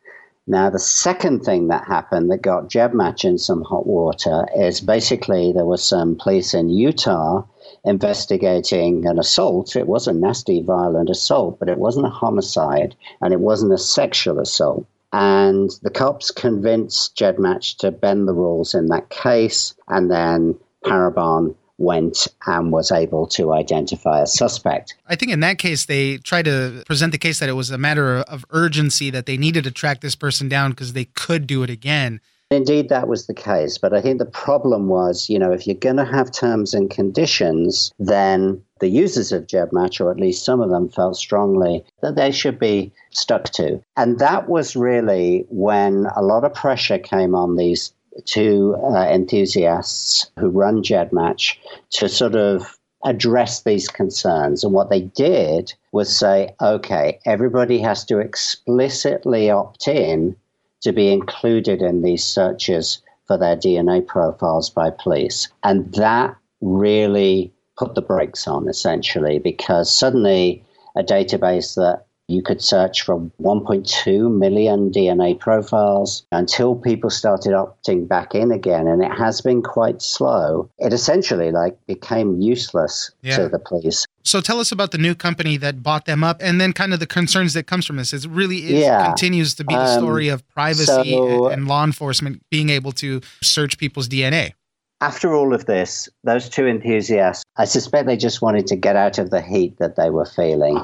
Now, 0.48 0.70
the 0.70 0.78
second 0.78 1.40
thing 1.40 1.70
that 1.70 1.88
happened 1.88 2.30
that 2.30 2.44
got 2.44 2.70
GEDmatch 2.70 3.25
in 3.25 3.40
some 3.40 3.64
hot 3.64 3.88
water 3.88 4.48
is 4.56 4.80
basically 4.80 5.52
there 5.52 5.66
was 5.66 5.84
some 5.84 6.16
police 6.16 6.54
in 6.54 6.70
Utah 6.70 7.44
investigating 7.84 9.08
an 9.08 9.18
assault. 9.18 9.75
It 9.75 9.88
was 9.88 10.08
a 10.08 10.14
nasty, 10.14 10.62
violent 10.62 11.10
assault, 11.10 11.58
but 11.58 11.68
it 11.70 11.80
wasn't 11.80 12.06
a 12.06 12.12
homicide 12.12 12.96
and 13.22 13.34
it 13.34 13.40
wasn't 13.40 13.74
a 13.74 13.78
sexual 13.80 14.40
assault. 14.40 14.86
And 15.17 15.72
the 15.81 15.89
cops 15.89 16.29
convinced 16.29 17.15
GEDmatch 17.15 17.77
to 17.77 17.89
bend 17.89 18.27
the 18.27 18.34
rules 18.34 18.75
in 18.75 18.88
that 18.88 19.10
case, 19.10 19.74
and 19.88 20.12
then 20.12 20.60
Parabon 20.84 21.55
went 21.77 22.27
and 22.48 22.69
was 22.69 22.91
able 22.91 23.25
to 23.27 23.53
identify 23.53 24.19
a 24.19 24.27
suspect. 24.27 24.93
I 25.07 25.15
think 25.15 25.31
in 25.31 25.39
that 25.39 25.57
case, 25.57 25.86
they 25.86 26.17
tried 26.17 26.45
to 26.45 26.84
present 26.86 27.13
the 27.13 27.17
case 27.17 27.39
that 27.39 27.48
it 27.48 27.53
was 27.53 27.72
a 27.72 27.77
matter 27.77 28.17
of 28.17 28.43
urgency 28.50 29.10
that 29.10 29.25
they 29.25 29.38
needed 29.38 29.63
to 29.63 29.72
track 29.72 30.01
this 30.01 30.15
person 30.15 30.50
down 30.50 30.72
because 30.72 30.91
they 30.91 31.05
could 31.05 31.48
do 31.48 31.63
it 31.63 31.69
again. 31.69 32.19
Indeed, 32.52 32.90
that 32.90 33.08
was 33.08 33.25
the 33.25 33.34
case. 33.34 33.78
But 33.78 33.94
I 33.94 34.02
think 34.02 34.20
the 34.20 34.25
problem 34.25 34.88
was, 34.88 35.30
you 35.30 35.40
know, 35.40 35.52
if 35.52 35.66
you're 35.66 35.75
going 35.75 35.98
to 35.98 36.06
have 36.06 36.32
terms 36.32 36.74
and 36.74 36.90
conditions, 36.90 37.92
then 37.98 38.62
the 38.80 38.88
users 38.88 39.32
of 39.32 39.48
GEDmatch, 39.48 40.00
or 40.00 40.12
at 40.12 40.20
least 40.20 40.46
some 40.46 40.62
of 40.62 40.70
them, 40.70 40.90
felt 40.90 41.18
strongly 41.18 41.84
that 42.02 42.16
they 42.16 42.32
should 42.32 42.60
be 42.60 42.92
stuck 43.12 43.46
to. 43.52 43.82
And 43.98 44.20
that 44.20 44.48
was 44.48 44.75
really 44.75 45.46
when 45.50 46.08
a 46.16 46.22
lot 46.22 46.44
of 46.44 46.54
pressure 46.54 47.00
came 47.00 47.34
on 47.34 47.56
these 47.56 47.94
two 48.25 48.75
uh, 48.82 49.08
enthusiasts 49.10 50.30
who 50.40 50.50
run 50.50 50.84
GEDmatch 50.84 51.58
to 51.92 52.08
sort 52.08 52.36
of 52.36 52.78
address 53.04 53.64
these 53.64 53.88
concerns. 53.88 54.64
And 54.64 54.74
what 54.74 54.90
they 54.90 55.02
did 55.02 55.74
was 55.92 56.16
say, 56.16 56.56
okay, 56.62 57.20
everybody 57.25 57.80
has 57.80 58.04
to 58.06 58.20
explicitly 58.20 59.50
opt 59.50 59.88
in 59.88 60.36
to 60.82 60.91
be 60.91 61.12
included 61.12 61.82
in 61.82 62.01
these 62.01 62.24
searches 62.24 63.01
for 63.25 63.38
their 63.38 63.55
DNA 63.55 64.05
profiles 64.05 64.70
by 64.70 64.91
police. 64.91 65.48
And 65.63 65.91
that 65.94 66.36
really 66.62 67.53
put 67.77 67.96
the 67.96 68.01
brakes 68.01 68.48
on, 68.48 68.70
essentially, 68.70 69.39
because 69.39 69.94
suddenly 69.94 70.63
a 70.96 71.03
database 71.03 71.75
that 71.75 72.05
you 72.27 72.41
could 72.41 72.62
search 72.62 73.03
for 73.03 73.20
1.2 73.41 74.36
million 74.36 74.91
DNA 74.91 75.39
profiles 75.39 76.25
until 76.32 76.75
people 76.75 77.10
started 77.10 77.51
opting 77.51 78.08
back 78.08 78.34
in 78.34 78.51
again, 78.51 78.88
and 78.88 79.03
it 79.03 79.12
has 79.12 79.41
been 79.41 79.62
quite 79.62 80.01
slow. 80.01 80.70
It 80.79 80.91
essentially 80.91 81.51
like 81.51 81.77
became 81.86 82.41
useless 82.41 83.12
yeah. 83.22 83.38
to 83.38 83.50
the 83.50 83.60
police. 83.60 84.04
So 84.25 84.41
tell 84.41 84.60
us 84.60 84.72
about 84.72 84.91
the 84.91 84.98
new 84.98 85.15
company 85.15 85.55
that 85.58 85.84
bought 85.84 86.05
them 86.05 86.24
up, 86.24 86.41
and 86.41 86.60
then 86.60 86.74
kind 86.74 86.94
of 86.94 87.00
the 87.00 87.08
concerns 87.08 87.53
that 87.53 87.67
comes 87.67 87.86
from 87.86 87.98
this. 87.98 88.12
It 88.12 88.25
really 88.25 88.58
is, 88.58 88.86
yeah. 88.86 89.05
continues 89.05 89.53
to 89.55 89.63
be 89.63 89.75
the 89.75 89.82
um, 89.82 90.00
story 90.00 90.29
of 90.29 90.48
privacy 90.50 91.12
so, 91.12 91.48
and 91.48 91.67
law 91.67 91.84
enforcement 91.84 92.41
being 92.50 92.70
able 92.70 92.91
to 92.94 93.22
search 93.41 93.77
people's 93.77 94.10
DNA 94.10 94.53
after 95.01 95.34
all 95.36 95.53
of 95.53 95.65
this, 95.65 96.10
those 96.24 96.50
two 96.50 96.65
enthusiasts, 96.67 97.44
I 97.58 97.65
suspect 97.65 98.08
they 98.08 98.17
just 98.17 98.41
wanted 98.41 98.65
to 98.67 98.75
get 98.75 98.96
out 98.96 99.17
of 99.20 99.29
the 99.29 99.41
heat 99.41 99.77
that 99.77 99.98
they 99.98 100.10
were 100.10 100.25
feeling 100.25 100.84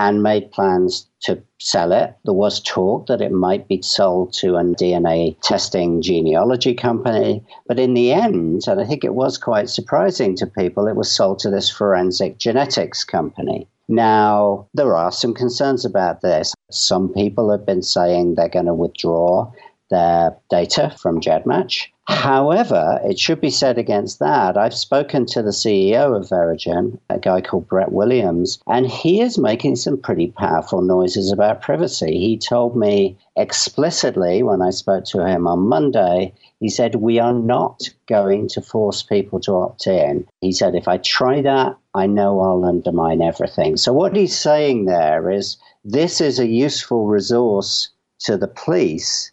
and 0.00 0.22
made 0.22 0.50
plans 0.50 1.06
to 1.20 1.42
sell 1.58 1.92
it. 1.92 2.16
There 2.24 2.32
was 2.32 2.58
talk 2.60 3.06
that 3.08 3.20
it 3.20 3.32
might 3.32 3.68
be 3.68 3.82
sold 3.82 4.32
to 4.40 4.56
a 4.56 4.64
DNA 4.64 5.36
testing 5.42 6.00
genealogy 6.00 6.72
company. 6.72 7.44
But 7.68 7.78
in 7.78 7.92
the 7.92 8.10
end, 8.10 8.62
and 8.66 8.80
I 8.80 8.86
think 8.86 9.04
it 9.04 9.12
was 9.14 9.36
quite 9.36 9.68
surprising 9.68 10.34
to 10.36 10.46
people, 10.46 10.88
it 10.88 10.96
was 10.96 11.12
sold 11.12 11.38
to 11.40 11.50
this 11.50 11.68
forensic 11.68 12.38
genetics 12.38 13.04
company. 13.04 13.68
Now, 13.88 14.68
there 14.72 14.96
are 14.96 15.12
some 15.12 15.34
concerns 15.34 15.84
about 15.84 16.22
this. 16.22 16.54
Some 16.70 17.12
people 17.12 17.50
have 17.50 17.66
been 17.66 17.82
saying 17.82 18.36
they're 18.36 18.48
going 18.48 18.72
to 18.72 18.74
withdraw 18.74 19.52
their 19.90 20.36
data 20.48 20.94
from 20.98 21.20
GEDmatch. 21.20 21.86
However, 22.10 23.00
it 23.04 23.20
should 23.20 23.40
be 23.40 23.50
said 23.50 23.78
against 23.78 24.18
that, 24.18 24.56
I've 24.56 24.74
spoken 24.74 25.26
to 25.26 25.42
the 25.42 25.50
CEO 25.50 26.16
of 26.16 26.28
Verogen, 26.28 26.98
a 27.08 27.18
guy 27.18 27.40
called 27.40 27.68
Brett 27.68 27.92
Williams, 27.92 28.58
and 28.66 28.88
he 28.88 29.20
is 29.20 29.38
making 29.38 29.76
some 29.76 29.96
pretty 29.96 30.26
powerful 30.28 30.82
noises 30.82 31.30
about 31.30 31.62
privacy. 31.62 32.18
He 32.18 32.36
told 32.36 32.76
me 32.76 33.16
explicitly 33.36 34.42
when 34.42 34.60
I 34.60 34.70
spoke 34.70 35.04
to 35.06 35.24
him 35.24 35.46
on 35.46 35.68
Monday, 35.68 36.32
he 36.58 36.68
said, 36.68 36.96
We 36.96 37.20
are 37.20 37.32
not 37.32 37.88
going 38.06 38.48
to 38.48 38.60
force 38.60 39.02
people 39.02 39.38
to 39.40 39.54
opt 39.54 39.86
in. 39.86 40.26
He 40.40 40.52
said, 40.52 40.74
If 40.74 40.88
I 40.88 40.98
try 40.98 41.40
that, 41.42 41.76
I 41.94 42.06
know 42.06 42.40
I'll 42.40 42.64
undermine 42.64 43.22
everything. 43.22 43.76
So, 43.76 43.92
what 43.92 44.16
he's 44.16 44.36
saying 44.36 44.86
there 44.86 45.30
is 45.30 45.56
this 45.84 46.20
is 46.20 46.38
a 46.38 46.46
useful 46.46 47.06
resource 47.06 47.90
to 48.20 48.36
the 48.36 48.48
police 48.48 49.32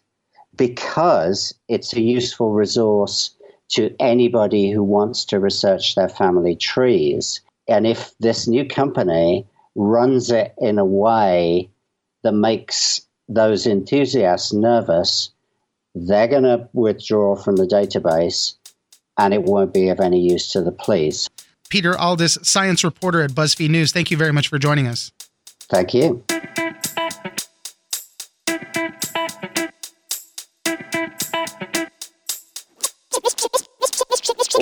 because 0.58 1.54
it's 1.68 1.94
a 1.94 2.02
useful 2.02 2.52
resource 2.52 3.30
to 3.70 3.94
anybody 4.00 4.70
who 4.70 4.82
wants 4.82 5.24
to 5.26 5.40
research 5.40 5.94
their 5.94 6.08
family 6.08 6.56
trees. 6.56 7.40
And 7.66 7.86
if 7.86 8.12
this 8.20 8.46
new 8.46 8.66
company 8.66 9.46
runs 9.74 10.30
it 10.30 10.54
in 10.58 10.78
a 10.78 10.84
way 10.84 11.70
that 12.22 12.32
makes 12.32 13.02
those 13.28 13.66
enthusiasts 13.66 14.52
nervous, 14.52 15.30
they're 15.94 16.28
going 16.28 16.42
to 16.42 16.68
withdraw 16.72 17.36
from 17.36 17.56
the 17.56 17.66
database 17.66 18.54
and 19.18 19.34
it 19.34 19.44
won't 19.44 19.74
be 19.74 19.88
of 19.88 20.00
any 20.00 20.20
use 20.20 20.52
to 20.52 20.62
the 20.62 20.72
police. 20.72 21.28
Peter 21.68 21.98
Aldhous, 21.98 22.38
science 22.42 22.82
reporter 22.82 23.20
at 23.20 23.32
BuzzFeed 23.32 23.68
News, 23.68 23.92
thank 23.92 24.10
you 24.10 24.16
very 24.16 24.32
much 24.32 24.48
for 24.48 24.58
joining 24.58 24.86
us. 24.86 25.12
Thank 25.68 25.92
you. 25.92 26.24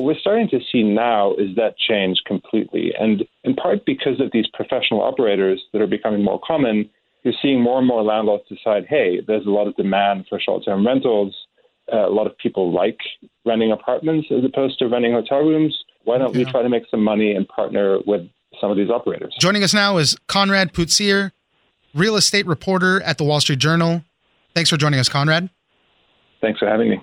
We're 0.06 0.18
starting 0.20 0.48
to 0.50 0.60
see 0.70 0.84
now 0.84 1.34
is 1.34 1.56
that 1.56 1.76
change 1.76 2.22
completely. 2.24 2.92
And 2.96 3.24
in 3.42 3.56
part 3.56 3.84
because 3.84 4.20
of 4.20 4.30
these 4.32 4.46
professional 4.54 5.02
operators 5.02 5.60
that 5.72 5.82
are 5.82 5.88
becoming 5.88 6.22
more 6.22 6.38
common, 6.46 6.88
you're 7.24 7.34
seeing 7.42 7.60
more 7.60 7.78
and 7.78 7.88
more 7.88 8.04
landlords 8.04 8.44
decide, 8.48 8.86
hey, 8.88 9.20
there's 9.26 9.46
a 9.46 9.50
lot 9.50 9.66
of 9.66 9.74
demand 9.74 10.26
for 10.28 10.38
short 10.38 10.64
term 10.64 10.86
rentals. 10.86 11.34
Uh, 11.92 12.08
a 12.08 12.14
lot 12.14 12.28
of 12.28 12.38
people 12.38 12.72
like 12.72 12.98
renting 13.44 13.72
apartments 13.72 14.28
as 14.30 14.44
opposed 14.44 14.78
to 14.78 14.86
renting 14.86 15.12
hotel 15.12 15.40
rooms. 15.40 15.76
Why 16.04 16.18
don't 16.18 16.32
yeah. 16.36 16.44
we 16.44 16.52
try 16.52 16.62
to 16.62 16.68
make 16.68 16.84
some 16.88 17.02
money 17.02 17.32
and 17.32 17.48
partner 17.48 17.98
with 18.06 18.28
some 18.60 18.70
of 18.70 18.76
these 18.76 18.90
operators? 18.90 19.34
Joining 19.40 19.64
us 19.64 19.74
now 19.74 19.96
is 19.96 20.16
Konrad 20.28 20.72
Putzier, 20.72 21.32
real 21.96 22.14
estate 22.14 22.46
reporter 22.46 23.02
at 23.02 23.18
the 23.18 23.24
Wall 23.24 23.40
Street 23.40 23.58
Journal. 23.58 24.04
Thanks 24.54 24.70
for 24.70 24.76
joining 24.76 25.00
us, 25.00 25.08
Konrad. 25.08 25.50
Thanks 26.40 26.60
for 26.60 26.68
having 26.68 26.90
me 26.90 27.00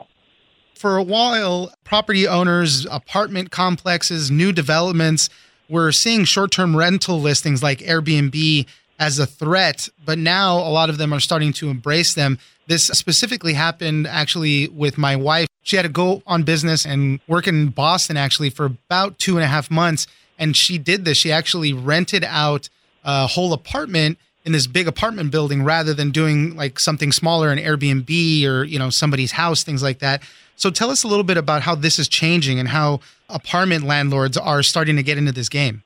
for 0.76 0.98
a 0.98 1.04
while, 1.04 1.74
property 1.84 2.28
owners, 2.28 2.86
apartment 2.90 3.52
complexes, 3.52 4.30
new 4.30 4.52
developments 4.52 5.30
were 5.70 5.92
seeing 5.92 6.26
short 6.26 6.52
term 6.52 6.76
rental 6.76 7.20
listings 7.20 7.64
like 7.64 7.80
Airbnb 7.80 8.66
as 9.00 9.20
a 9.20 9.26
threat, 9.26 9.90
but 10.06 10.18
now 10.18 10.58
a 10.58 10.70
lot 10.70 10.90
of 10.90 10.98
them 10.98 11.14
are 11.14 11.20
starting 11.20 11.52
to 11.54 11.70
embrace 11.70 12.14
them. 12.14 12.38
This 12.68 12.88
specifically 12.88 13.54
happened 13.54 14.08
actually 14.08 14.68
with 14.70 14.98
my 14.98 15.16
wife. 15.16 15.48
She 15.64 15.76
had 15.76 15.84
to 15.84 15.90
go 15.90 16.22
on 16.26 16.44
business 16.44 16.86
and 16.86 17.20
work 17.28 17.48
in 17.48 17.70
Boston 17.70 18.18
actually 18.18 18.50
for 18.50 18.66
about 18.66 19.20
two 19.20 19.36
and 19.36 19.44
a 19.44 19.48
half 19.48 19.72
months. 19.72 20.08
And 20.38 20.56
she 20.56 20.78
did 20.78 21.06
this. 21.06 21.18
She 21.18 21.32
actually 21.32 21.74
rented 21.74 22.24
out 22.24 22.70
a 23.04 23.28
whole 23.28 23.54
apartment 23.54 24.18
in 24.46 24.52
this 24.52 24.68
big 24.68 24.88
apartment 24.88 25.32
building 25.32 25.64
rather 25.64 25.94
than 25.94 26.12
doing 26.12 26.56
like 26.56 26.80
something 26.80 27.12
smaller, 27.12 27.52
an 27.52 27.60
Airbnb 27.60 28.46
or, 28.46 28.64
you 28.64 28.78
know, 28.78 28.90
somebody's 28.90 29.32
house, 29.32 29.64
things 29.64 29.82
like 29.82 30.00
that. 30.00 30.22
So 30.56 30.70
tell 30.70 30.90
us 30.90 31.04
a 31.04 31.08
little 31.08 31.24
bit 31.24 31.38
about 31.38 31.62
how 31.62 31.76
this 31.76 31.98
is 31.98 32.08
changing 32.08 32.60
and 32.60 32.70
how 32.70 33.00
apartment 33.30 33.86
landlords 33.86 34.38
are 34.38 34.62
starting 34.62 34.96
to 34.98 35.04
get 35.04 35.18
into 35.18 35.32
this 35.32 35.50
game. 35.50 35.84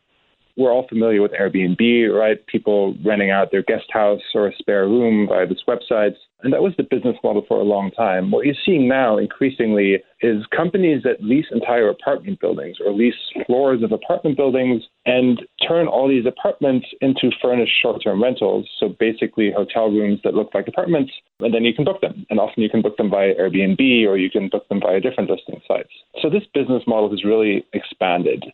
We're 0.58 0.72
all 0.72 0.88
familiar 0.88 1.22
with 1.22 1.34
Airbnb, 1.34 2.14
right? 2.14 2.44
People 2.48 2.96
renting 3.06 3.30
out 3.30 3.52
their 3.52 3.62
guest 3.62 3.86
house 3.92 4.22
or 4.34 4.48
a 4.48 4.56
spare 4.56 4.88
room 4.88 5.28
via 5.28 5.46
this 5.46 5.62
website. 5.68 6.16
And 6.44 6.54
that 6.54 6.62
was 6.62 6.74
the 6.78 6.84
business 6.84 7.16
model 7.24 7.44
for 7.48 7.60
a 7.60 7.64
long 7.64 7.90
time. 7.92 8.30
What 8.30 8.46
you're 8.46 8.56
seeing 8.64 8.88
now 8.88 9.18
increasingly 9.18 9.98
is 10.22 10.46
companies 10.56 11.02
that 11.04 11.24
lease 11.24 11.48
entire 11.52 11.90
apartment 11.90 12.40
buildings 12.40 12.78
or 12.84 12.94
lease 12.94 13.16
floors 13.48 13.82
of 13.82 13.92
apartment 13.92 14.38
buildings 14.38 14.84
and 15.06 15.42
turn 15.68 15.88
all 15.88 16.08
these 16.08 16.28
apartments 16.28 16.86
into 17.02 17.32
furnished 17.42 17.74
short 17.82 18.04
term 18.04 18.22
rentals. 18.22 18.70
So 18.80 18.90
basically, 19.00 19.52
hotel 19.52 19.90
rooms 19.90 20.20
that 20.24 20.36
look 20.36 20.54
like 20.54 20.68
apartments, 20.68 21.12
and 21.40 21.54
then 21.54 21.64
you 21.64 21.74
can 21.74 21.86
book 21.86 22.02
them. 22.02 22.26
And 22.30 22.40
often 22.40 22.62
you 22.62 22.70
can 22.70 22.84
book 22.84 22.98
them 22.98 23.10
via 23.10 23.34
Airbnb 23.34 24.08
or 24.08 24.18
you 24.18 24.30
can 24.30 24.48
book 24.50 24.70
them 24.70 24.80
via 24.80 25.00
different 25.00 25.32
listing 25.32 25.60
sites. 25.68 25.90
So 26.22 26.30
this 26.30 26.44
business 26.54 26.84
model 26.86 27.10
has 27.10 27.24
really 27.24 27.66
expanded. 27.74 28.46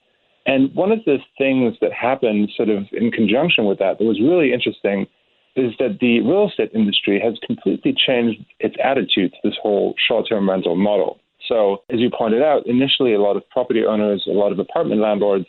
And 0.45 0.73
one 0.73 0.91
of 0.91 0.99
the 1.05 1.17
things 1.37 1.75
that 1.81 1.91
happened 1.93 2.49
sort 2.55 2.69
of 2.69 2.83
in 2.91 3.11
conjunction 3.11 3.65
with 3.65 3.79
that 3.79 3.99
that 3.99 4.05
was 4.05 4.19
really 4.21 4.53
interesting 4.53 5.07
is 5.55 5.71
that 5.79 5.99
the 6.01 6.21
real 6.21 6.49
estate 6.49 6.71
industry 6.73 7.21
has 7.23 7.37
completely 7.45 7.93
changed 7.93 8.43
its 8.59 8.75
attitude 8.83 9.31
to 9.31 9.37
this 9.43 9.57
whole 9.61 9.93
short 10.07 10.27
term 10.27 10.49
rental 10.49 10.75
model. 10.75 11.19
So, 11.47 11.83
as 11.89 11.99
you 11.99 12.09
pointed 12.09 12.41
out, 12.41 12.65
initially 12.65 13.13
a 13.13 13.21
lot 13.21 13.35
of 13.35 13.47
property 13.49 13.85
owners, 13.85 14.23
a 14.27 14.31
lot 14.31 14.51
of 14.51 14.59
apartment 14.59 15.01
landlords 15.01 15.45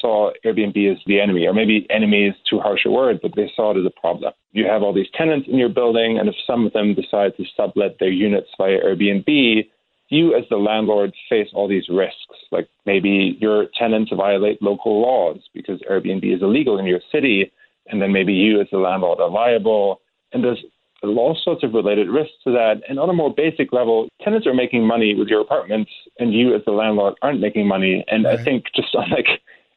saw 0.00 0.30
Airbnb 0.44 0.92
as 0.92 0.98
the 1.06 1.20
enemy, 1.20 1.46
or 1.46 1.52
maybe 1.52 1.86
enemy 1.90 2.26
is 2.26 2.34
too 2.48 2.60
harsh 2.60 2.84
a 2.84 2.90
word, 2.90 3.20
but 3.22 3.32
they 3.36 3.50
saw 3.54 3.72
it 3.72 3.80
as 3.80 3.86
a 3.86 4.00
problem. 4.00 4.32
You 4.52 4.66
have 4.66 4.82
all 4.82 4.92
these 4.92 5.10
tenants 5.14 5.48
in 5.48 5.56
your 5.56 5.68
building, 5.68 6.18
and 6.18 6.28
if 6.28 6.34
some 6.46 6.66
of 6.66 6.72
them 6.72 6.94
decide 6.94 7.36
to 7.36 7.44
sublet 7.56 7.96
their 7.98 8.10
units 8.10 8.48
via 8.58 8.80
Airbnb, 8.80 9.68
you 10.08 10.34
as 10.34 10.44
the 10.50 10.56
landlord 10.56 11.12
face 11.28 11.48
all 11.54 11.68
these 11.68 11.88
risks. 11.88 12.36
Like 12.52 12.68
maybe 12.86 13.36
your 13.40 13.66
tenants 13.78 14.12
violate 14.14 14.62
local 14.62 15.00
laws 15.00 15.38
because 15.54 15.80
Airbnb 15.90 16.34
is 16.34 16.42
illegal 16.42 16.78
in 16.78 16.86
your 16.86 17.00
city 17.10 17.50
and 17.86 18.00
then 18.00 18.12
maybe 18.12 18.32
you 18.32 18.60
as 18.60 18.66
the 18.70 18.78
landlord 18.78 19.20
are 19.20 19.30
liable. 19.30 20.00
And 20.32 20.42
there's 20.42 20.64
all 21.02 21.38
sorts 21.42 21.62
of 21.62 21.74
related 21.74 22.08
risks 22.08 22.34
to 22.44 22.50
that. 22.52 22.80
And 22.88 22.98
on 22.98 23.10
a 23.10 23.12
more 23.12 23.32
basic 23.32 23.72
level, 23.72 24.08
tenants 24.22 24.46
are 24.46 24.54
making 24.54 24.86
money 24.86 25.14
with 25.14 25.28
your 25.28 25.40
apartments, 25.40 25.90
and 26.18 26.32
you 26.32 26.54
as 26.54 26.62
the 26.64 26.72
landlord 26.72 27.14
aren't 27.22 27.40
making 27.40 27.68
money. 27.68 28.04
And 28.08 28.24
right. 28.24 28.38
I 28.38 28.42
think 28.42 28.64
just 28.74 28.94
on 28.94 29.10
like 29.10 29.28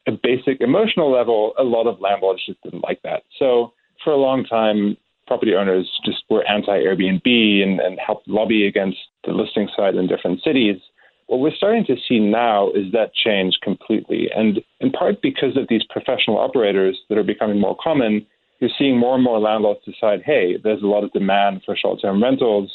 a 0.08 0.12
basic 0.12 0.62
emotional 0.62 1.12
level, 1.12 1.54
a 1.58 1.64
lot 1.64 1.88
of 1.88 2.00
landlords 2.00 2.46
just 2.46 2.62
didn't 2.64 2.84
like 2.84 3.02
that. 3.04 3.24
So 3.38 3.74
for 4.04 4.14
a 4.14 4.18
long 4.18 4.46
time, 4.46 4.96
property 5.28 5.54
owners 5.54 6.00
just 6.06 6.24
were 6.30 6.48
anti-Airbnb 6.48 7.62
and, 7.62 7.82
and 7.82 8.00
helped 8.00 8.28
lobby 8.30 8.66
against 8.66 8.98
the 9.26 9.34
listing 9.34 9.68
site 9.76 9.96
in 9.96 10.08
different 10.08 10.42
cities. 10.42 10.78
What 11.28 11.40
we're 11.40 11.56
starting 11.56 11.86
to 11.86 11.96
see 12.08 12.20
now 12.20 12.72
is 12.72 12.92
that 12.94 13.14
change 13.14 13.60
completely. 13.62 14.30
And 14.36 14.62
in 14.80 14.92
part 14.92 15.22
because 15.22 15.58
of 15.58 15.68
these 15.70 15.84
professional 15.90 16.38
operators 16.38 16.98
that 17.10 17.18
are 17.18 17.24
becoming 17.24 17.60
more 17.60 17.78
common, 17.82 18.26
you're 18.60 18.72
seeing 18.78 18.98
more 18.98 19.16
and 19.16 19.24
more 19.24 19.40
landlords 19.40 19.82
decide, 19.86 20.24
hey, 20.26 20.58
there's 20.64 20.82
a 20.82 20.88
lot 20.88 21.04
of 21.04 21.12
demand 21.12 21.62
for 21.66 21.76
short 21.76 22.02
term 22.02 22.24
rentals. 22.24 22.72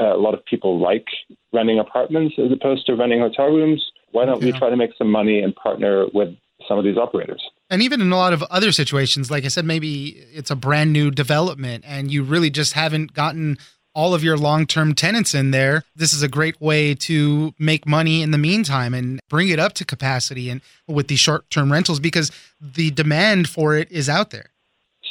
Uh, 0.00 0.14
a 0.14 0.16
lot 0.16 0.32
of 0.32 0.44
people 0.44 0.80
like 0.80 1.06
renting 1.52 1.80
apartments 1.80 2.36
as 2.38 2.52
opposed 2.52 2.86
to 2.86 2.94
renting 2.94 3.20
hotel 3.20 3.46
rooms. 3.46 3.84
Why 4.12 4.24
don't 4.24 4.40
yeah. 4.40 4.52
we 4.52 4.58
try 4.58 4.70
to 4.70 4.76
make 4.76 4.90
some 4.96 5.10
money 5.10 5.40
and 5.40 5.54
partner 5.56 6.06
with 6.14 6.28
some 6.68 6.78
of 6.78 6.84
these 6.84 6.96
operators? 6.96 7.42
And 7.68 7.82
even 7.82 8.00
in 8.00 8.12
a 8.12 8.16
lot 8.16 8.32
of 8.32 8.42
other 8.44 8.72
situations, 8.72 9.30
like 9.30 9.44
I 9.44 9.48
said, 9.48 9.64
maybe 9.64 10.24
it's 10.32 10.50
a 10.50 10.56
brand 10.56 10.92
new 10.92 11.10
development 11.10 11.84
and 11.86 12.10
you 12.10 12.22
really 12.22 12.48
just 12.48 12.74
haven't 12.74 13.12
gotten 13.12 13.58
all 13.98 14.14
of 14.14 14.22
your 14.22 14.36
long 14.36 14.64
term 14.64 14.94
tenants 14.94 15.34
in 15.34 15.50
there, 15.50 15.82
this 15.96 16.12
is 16.12 16.22
a 16.22 16.28
great 16.28 16.60
way 16.60 16.94
to 16.94 17.52
make 17.58 17.84
money 17.84 18.22
in 18.22 18.30
the 18.30 18.38
meantime 18.38 18.94
and 18.94 19.18
bring 19.28 19.48
it 19.48 19.58
up 19.58 19.72
to 19.72 19.84
capacity 19.84 20.48
and 20.48 20.60
with 20.86 21.08
these 21.08 21.18
short 21.18 21.50
term 21.50 21.72
rentals 21.72 21.98
because 21.98 22.30
the 22.60 22.92
demand 22.92 23.48
for 23.48 23.74
it 23.74 23.90
is 23.90 24.08
out 24.08 24.30
there. 24.30 24.50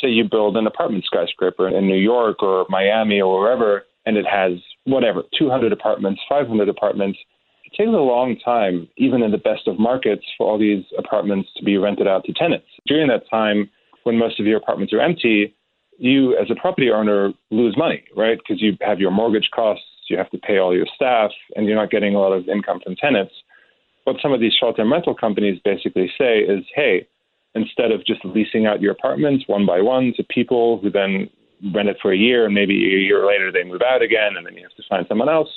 Say 0.01 0.07
you 0.07 0.23
build 0.23 0.55
an 0.55 0.65
apartment 0.65 1.03
skyscraper 1.03 1.67
in 1.67 1.85
New 1.85 1.97
York 1.97 2.41
or 2.41 2.65
Miami 2.69 3.19
or 3.19 3.41
wherever, 3.41 3.83
and 4.05 4.15
it 4.15 4.25
has 4.25 4.53
whatever, 4.85 5.23
200 5.37 5.73
apartments, 5.73 6.21
500 6.29 6.69
apartments. 6.69 7.19
It 7.65 7.75
takes 7.75 7.89
a 7.89 7.91
long 7.91 8.37
time, 8.39 8.87
even 8.95 9.21
in 9.21 9.31
the 9.31 9.37
best 9.37 9.67
of 9.67 9.77
markets, 9.77 10.23
for 10.37 10.49
all 10.49 10.57
these 10.57 10.85
apartments 10.97 11.49
to 11.57 11.63
be 11.65 11.77
rented 11.77 12.07
out 12.07 12.23
to 12.23 12.31
tenants. 12.31 12.67
During 12.85 13.09
that 13.09 13.29
time, 13.29 13.69
when 14.03 14.17
most 14.17 14.39
of 14.39 14.45
your 14.45 14.55
apartments 14.55 14.93
are 14.93 15.01
empty, 15.01 15.53
you 15.97 16.37
as 16.37 16.49
a 16.49 16.55
property 16.55 16.91
owner 16.91 17.33
lose 17.51 17.75
money, 17.77 18.03
right? 18.15 18.37
Because 18.37 18.61
you 18.61 18.77
have 18.81 18.99
your 18.99 19.11
mortgage 19.11 19.49
costs, 19.53 19.85
you 20.09 20.17
have 20.17 20.29
to 20.31 20.37
pay 20.37 20.57
all 20.57 20.75
your 20.75 20.87
staff, 20.95 21.31
and 21.55 21.65
you're 21.65 21.75
not 21.75 21.91
getting 21.91 22.15
a 22.15 22.19
lot 22.19 22.31
of 22.31 22.47
income 22.47 22.79
from 22.83 22.95
tenants. 22.95 23.33
What 24.03 24.17
some 24.21 24.31
of 24.31 24.39
these 24.39 24.53
short 24.53 24.77
term 24.77 24.91
rental 24.91 25.15
companies 25.15 25.59
basically 25.63 26.11
say 26.17 26.39
is 26.39 26.63
hey, 26.75 27.07
instead 27.55 27.91
of 27.91 28.05
just 28.05 28.23
leasing 28.23 28.65
out 28.65 28.81
your 28.81 28.91
apartments 28.91 29.45
one 29.47 29.65
by 29.65 29.81
one 29.81 30.13
to 30.15 30.23
people 30.23 30.79
who 30.81 30.89
then 30.89 31.29
rent 31.73 31.89
it 31.89 31.97
for 32.01 32.13
a 32.13 32.17
year 32.17 32.45
and 32.45 32.53
maybe 32.53 32.75
a 32.75 32.99
year 32.99 33.25
later 33.25 33.51
they 33.51 33.63
move 33.63 33.81
out 33.81 34.01
again 34.01 34.37
and 34.37 34.45
then 34.45 34.53
you 34.53 34.61
have 34.61 34.75
to 34.75 34.83
find 34.87 35.05
someone 35.09 35.27
else, 35.27 35.49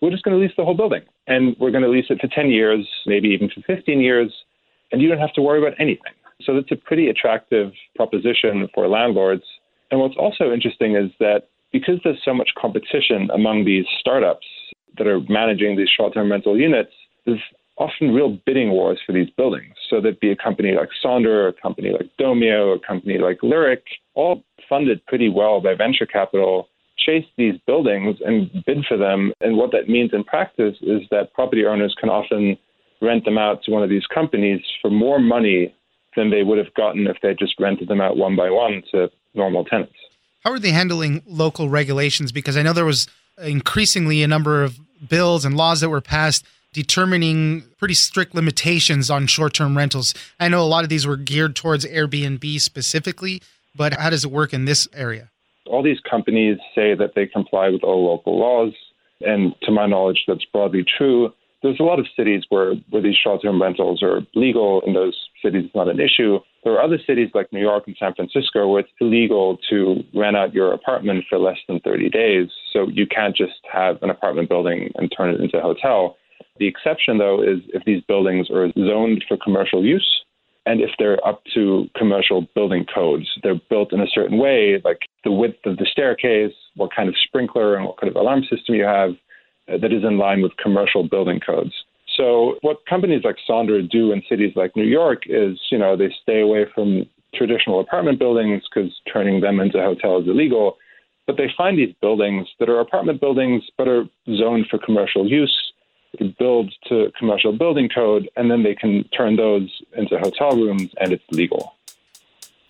we're 0.00 0.10
just 0.10 0.22
going 0.22 0.36
to 0.36 0.42
lease 0.42 0.54
the 0.56 0.64
whole 0.64 0.76
building. 0.76 1.02
And 1.26 1.56
we're 1.58 1.72
going 1.72 1.82
to 1.82 1.90
lease 1.90 2.06
it 2.08 2.20
for 2.20 2.28
10 2.28 2.50
years, 2.50 2.88
maybe 3.04 3.28
even 3.28 3.50
for 3.50 3.60
15 3.62 4.00
years, 4.00 4.32
and 4.92 5.02
you 5.02 5.08
don't 5.08 5.18
have 5.18 5.34
to 5.34 5.42
worry 5.42 5.58
about 5.58 5.78
anything. 5.78 6.12
So 6.42 6.56
it's 6.56 6.70
a 6.70 6.76
pretty 6.76 7.08
attractive 7.08 7.72
proposition 7.96 8.68
for 8.74 8.88
landlords 8.88 9.42
and 9.90 10.00
what's 10.00 10.16
also 10.16 10.52
interesting 10.52 10.96
is 10.96 11.10
that 11.20 11.48
because 11.72 12.00
there's 12.04 12.20
so 12.24 12.34
much 12.34 12.50
competition 12.58 13.28
among 13.32 13.64
these 13.64 13.84
startups 14.00 14.46
that 14.98 15.06
are 15.06 15.20
managing 15.28 15.76
these 15.76 15.88
short 15.88 16.14
term 16.14 16.30
rental 16.30 16.58
units, 16.58 16.92
there's 17.26 17.40
often 17.78 18.12
real 18.12 18.38
bidding 18.44 18.70
wars 18.70 18.98
for 19.06 19.12
these 19.12 19.30
buildings. 19.36 19.74
So 19.88 20.00
there'd 20.00 20.20
be 20.20 20.30
a 20.30 20.36
company 20.36 20.72
like 20.72 20.90
Sonder, 21.02 21.48
a 21.48 21.52
company 21.52 21.90
like 21.92 22.10
Domio, 22.20 22.76
a 22.76 22.86
company 22.86 23.18
like 23.18 23.42
Lyric, 23.42 23.82
all 24.14 24.42
funded 24.68 25.04
pretty 25.06 25.28
well 25.28 25.60
by 25.60 25.74
venture 25.74 26.06
capital, 26.06 26.68
chase 26.98 27.24
these 27.38 27.54
buildings 27.66 28.18
and 28.24 28.50
bid 28.66 28.84
for 28.86 28.98
them. 28.98 29.32
And 29.40 29.56
what 29.56 29.72
that 29.72 29.88
means 29.88 30.10
in 30.12 30.24
practice 30.24 30.76
is 30.82 31.02
that 31.10 31.32
property 31.32 31.64
owners 31.64 31.96
can 31.98 32.10
often 32.10 32.58
rent 33.00 33.24
them 33.24 33.38
out 33.38 33.62
to 33.62 33.70
one 33.70 33.82
of 33.82 33.88
these 33.88 34.06
companies 34.12 34.60
for 34.82 34.90
more 34.90 35.18
money 35.18 35.74
than 36.16 36.30
they 36.30 36.42
would 36.42 36.58
have 36.58 36.74
gotten 36.74 37.06
if 37.06 37.16
they 37.22 37.34
just 37.34 37.54
rented 37.58 37.88
them 37.88 38.00
out 38.00 38.16
one 38.16 38.36
by 38.36 38.50
one 38.50 38.82
to 38.90 39.08
normal 39.34 39.64
tenants. 39.64 39.94
How 40.44 40.52
are 40.52 40.58
they 40.58 40.70
handling 40.70 41.22
local 41.26 41.68
regulations? 41.68 42.32
Because 42.32 42.56
I 42.56 42.62
know 42.62 42.72
there 42.72 42.84
was 42.84 43.06
increasingly 43.42 44.22
a 44.22 44.28
number 44.28 44.62
of 44.62 44.78
bills 45.08 45.44
and 45.44 45.56
laws 45.56 45.80
that 45.80 45.88
were 45.88 46.00
passed 46.00 46.44
determining 46.72 47.64
pretty 47.78 47.94
strict 47.94 48.34
limitations 48.34 49.10
on 49.10 49.26
short 49.26 49.54
term 49.54 49.76
rentals. 49.76 50.14
I 50.38 50.48
know 50.48 50.62
a 50.62 50.66
lot 50.66 50.84
of 50.84 50.90
these 50.90 51.06
were 51.06 51.16
geared 51.16 51.56
towards 51.56 51.84
Airbnb 51.84 52.60
specifically, 52.60 53.42
but 53.74 53.94
how 53.94 54.10
does 54.10 54.24
it 54.24 54.30
work 54.30 54.52
in 54.52 54.64
this 54.64 54.86
area? 54.92 55.30
All 55.66 55.82
these 55.82 56.00
companies 56.08 56.58
say 56.74 56.94
that 56.94 57.14
they 57.14 57.26
comply 57.26 57.68
with 57.68 57.82
all 57.82 58.06
local 58.06 58.38
laws, 58.38 58.72
and 59.20 59.54
to 59.62 59.70
my 59.70 59.86
knowledge, 59.86 60.24
that's 60.26 60.44
broadly 60.52 60.84
true 60.96 61.32
there's 61.62 61.80
a 61.80 61.84
lot 61.84 61.98
of 61.98 62.06
cities 62.16 62.44
where, 62.48 62.74
where 62.90 63.02
these 63.02 63.16
short 63.16 63.42
term 63.42 63.60
rentals 63.60 64.02
are 64.02 64.20
legal. 64.34 64.82
In 64.86 64.94
those 64.94 65.16
cities, 65.42 65.64
it's 65.66 65.74
not 65.74 65.88
an 65.88 66.00
issue. 66.00 66.38
There 66.64 66.72
are 66.74 66.82
other 66.82 66.98
cities 67.06 67.30
like 67.34 67.52
New 67.52 67.60
York 67.60 67.84
and 67.86 67.96
San 67.98 68.14
Francisco 68.14 68.68
where 68.68 68.80
it's 68.80 68.90
illegal 69.00 69.58
to 69.70 70.02
rent 70.14 70.36
out 70.36 70.54
your 70.54 70.72
apartment 70.72 71.24
for 71.28 71.38
less 71.38 71.58
than 71.68 71.80
30 71.80 72.08
days. 72.10 72.48
So 72.72 72.88
you 72.88 73.06
can't 73.06 73.36
just 73.36 73.60
have 73.70 74.02
an 74.02 74.10
apartment 74.10 74.48
building 74.48 74.90
and 74.96 75.12
turn 75.14 75.34
it 75.34 75.40
into 75.40 75.58
a 75.58 75.62
hotel. 75.62 76.16
The 76.58 76.66
exception, 76.66 77.18
though, 77.18 77.42
is 77.42 77.60
if 77.68 77.84
these 77.84 78.02
buildings 78.06 78.48
are 78.50 78.68
zoned 78.72 79.24
for 79.28 79.36
commercial 79.36 79.84
use 79.84 80.22
and 80.66 80.80
if 80.80 80.90
they're 80.98 81.26
up 81.26 81.42
to 81.54 81.88
commercial 81.96 82.46
building 82.54 82.84
codes. 82.94 83.26
They're 83.42 83.60
built 83.70 83.92
in 83.92 84.00
a 84.00 84.06
certain 84.06 84.38
way, 84.38 84.80
like 84.84 84.98
the 85.24 85.32
width 85.32 85.64
of 85.64 85.78
the 85.78 85.86
staircase, 85.90 86.52
what 86.76 86.94
kind 86.94 87.08
of 87.08 87.14
sprinkler 87.26 87.76
and 87.76 87.86
what 87.86 87.98
kind 87.98 88.10
of 88.10 88.16
alarm 88.16 88.42
system 88.42 88.74
you 88.74 88.84
have 88.84 89.12
Uh, 89.70 89.78
that 89.78 89.92
is 89.92 90.04
in 90.04 90.18
line 90.18 90.42
with 90.42 90.56
commercial 90.56 91.06
building 91.06 91.40
codes. 91.40 91.72
So 92.16 92.56
what 92.62 92.84
companies 92.86 93.22
like 93.24 93.36
Sonder 93.48 93.88
do 93.88 94.12
in 94.12 94.22
cities 94.28 94.52
like 94.56 94.76
New 94.76 94.84
York 94.86 95.22
is, 95.26 95.58
you 95.70 95.78
know, 95.78 95.96
they 95.96 96.12
stay 96.22 96.40
away 96.40 96.66
from 96.74 97.06
traditional 97.34 97.80
apartment 97.80 98.18
buildings 98.18 98.62
because 98.68 98.92
turning 99.10 99.40
them 99.40 99.60
into 99.60 99.78
hotels 99.78 100.24
is 100.24 100.30
illegal. 100.30 100.76
But 101.26 101.36
they 101.36 101.50
find 101.56 101.78
these 101.78 101.94
buildings 102.00 102.48
that 102.58 102.68
are 102.68 102.80
apartment 102.80 103.20
buildings 103.20 103.62
but 103.78 103.86
are 103.86 104.04
zoned 104.36 104.66
for 104.68 104.78
commercial 104.78 105.26
use. 105.28 105.72
Build 106.40 106.74
to 106.88 107.12
commercial 107.16 107.52
building 107.56 107.88
code, 107.88 108.28
and 108.36 108.50
then 108.50 108.64
they 108.64 108.74
can 108.74 109.04
turn 109.16 109.36
those 109.36 109.70
into 109.96 110.18
hotel 110.18 110.56
rooms, 110.56 110.90
and 111.00 111.12
it's 111.12 111.22
legal. 111.30 111.76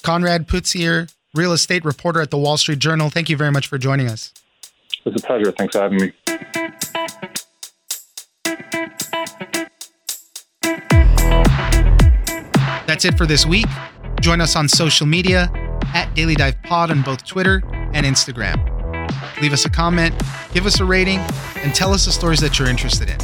Konrad 0.03 0.47
Putzier, 0.47 1.07
real 1.35 1.53
estate 1.53 1.83
reporter 1.83 2.21
at 2.21 2.31
the 2.31 2.37
Wall 2.37 2.59
Street 2.59 2.81
Journal. 2.81 3.09
Thank 3.09 3.31
you 3.31 3.39
very 3.39 3.51
much 3.51 3.67
for 3.67 3.79
joining 3.79 4.09
us. 4.09 4.35
It's 5.07 5.23
a 5.23 5.27
pleasure. 5.27 5.53
Thanks 5.53 5.75
for 5.75 5.81
having 5.81 6.03
me. 6.03 6.13
That's 13.01 13.15
it 13.15 13.17
for 13.17 13.25
this 13.25 13.47
week. 13.47 13.65
Join 14.21 14.43
us 14.43 14.57
on 14.57 14.69
social 14.69 15.07
media 15.07 15.51
at 15.95 16.15
Daily 16.15 16.35
Dive 16.35 16.63
Pod 16.65 16.91
on 16.91 17.01
both 17.01 17.25
Twitter 17.25 17.63
and 17.95 18.05
Instagram. 18.05 18.61
Leave 19.41 19.55
us 19.55 19.65
a 19.65 19.71
comment, 19.71 20.15
give 20.53 20.67
us 20.67 20.81
a 20.81 20.85
rating, 20.85 21.19
and 21.63 21.75
tell 21.75 21.95
us 21.95 22.05
the 22.05 22.13
stories 22.13 22.41
that 22.41 22.59
you're 22.59 22.69
interested 22.69 23.09
in. 23.09 23.19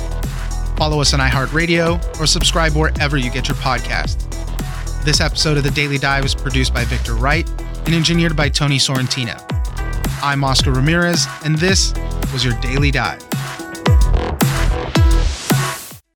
Follow 0.78 1.02
us 1.02 1.12
on 1.12 1.20
iHeartRadio 1.20 2.18
or 2.18 2.26
subscribe 2.26 2.72
wherever 2.72 3.18
you 3.18 3.30
get 3.30 3.48
your 3.48 3.56
podcast. 3.58 4.24
This 5.04 5.20
episode 5.20 5.58
of 5.58 5.62
the 5.62 5.70
Daily 5.72 5.98
Dive 5.98 6.22
was 6.22 6.34
produced 6.34 6.72
by 6.72 6.86
Victor 6.86 7.12
Wright 7.12 7.46
and 7.84 7.94
engineered 7.94 8.34
by 8.34 8.48
Tony 8.48 8.78
Sorrentino. 8.78 9.38
I'm 10.22 10.42
Oscar 10.42 10.72
Ramirez, 10.72 11.26
and 11.44 11.54
this 11.54 11.92
was 12.32 12.42
your 12.42 12.58
Daily 12.62 12.90
Dive. 12.90 13.22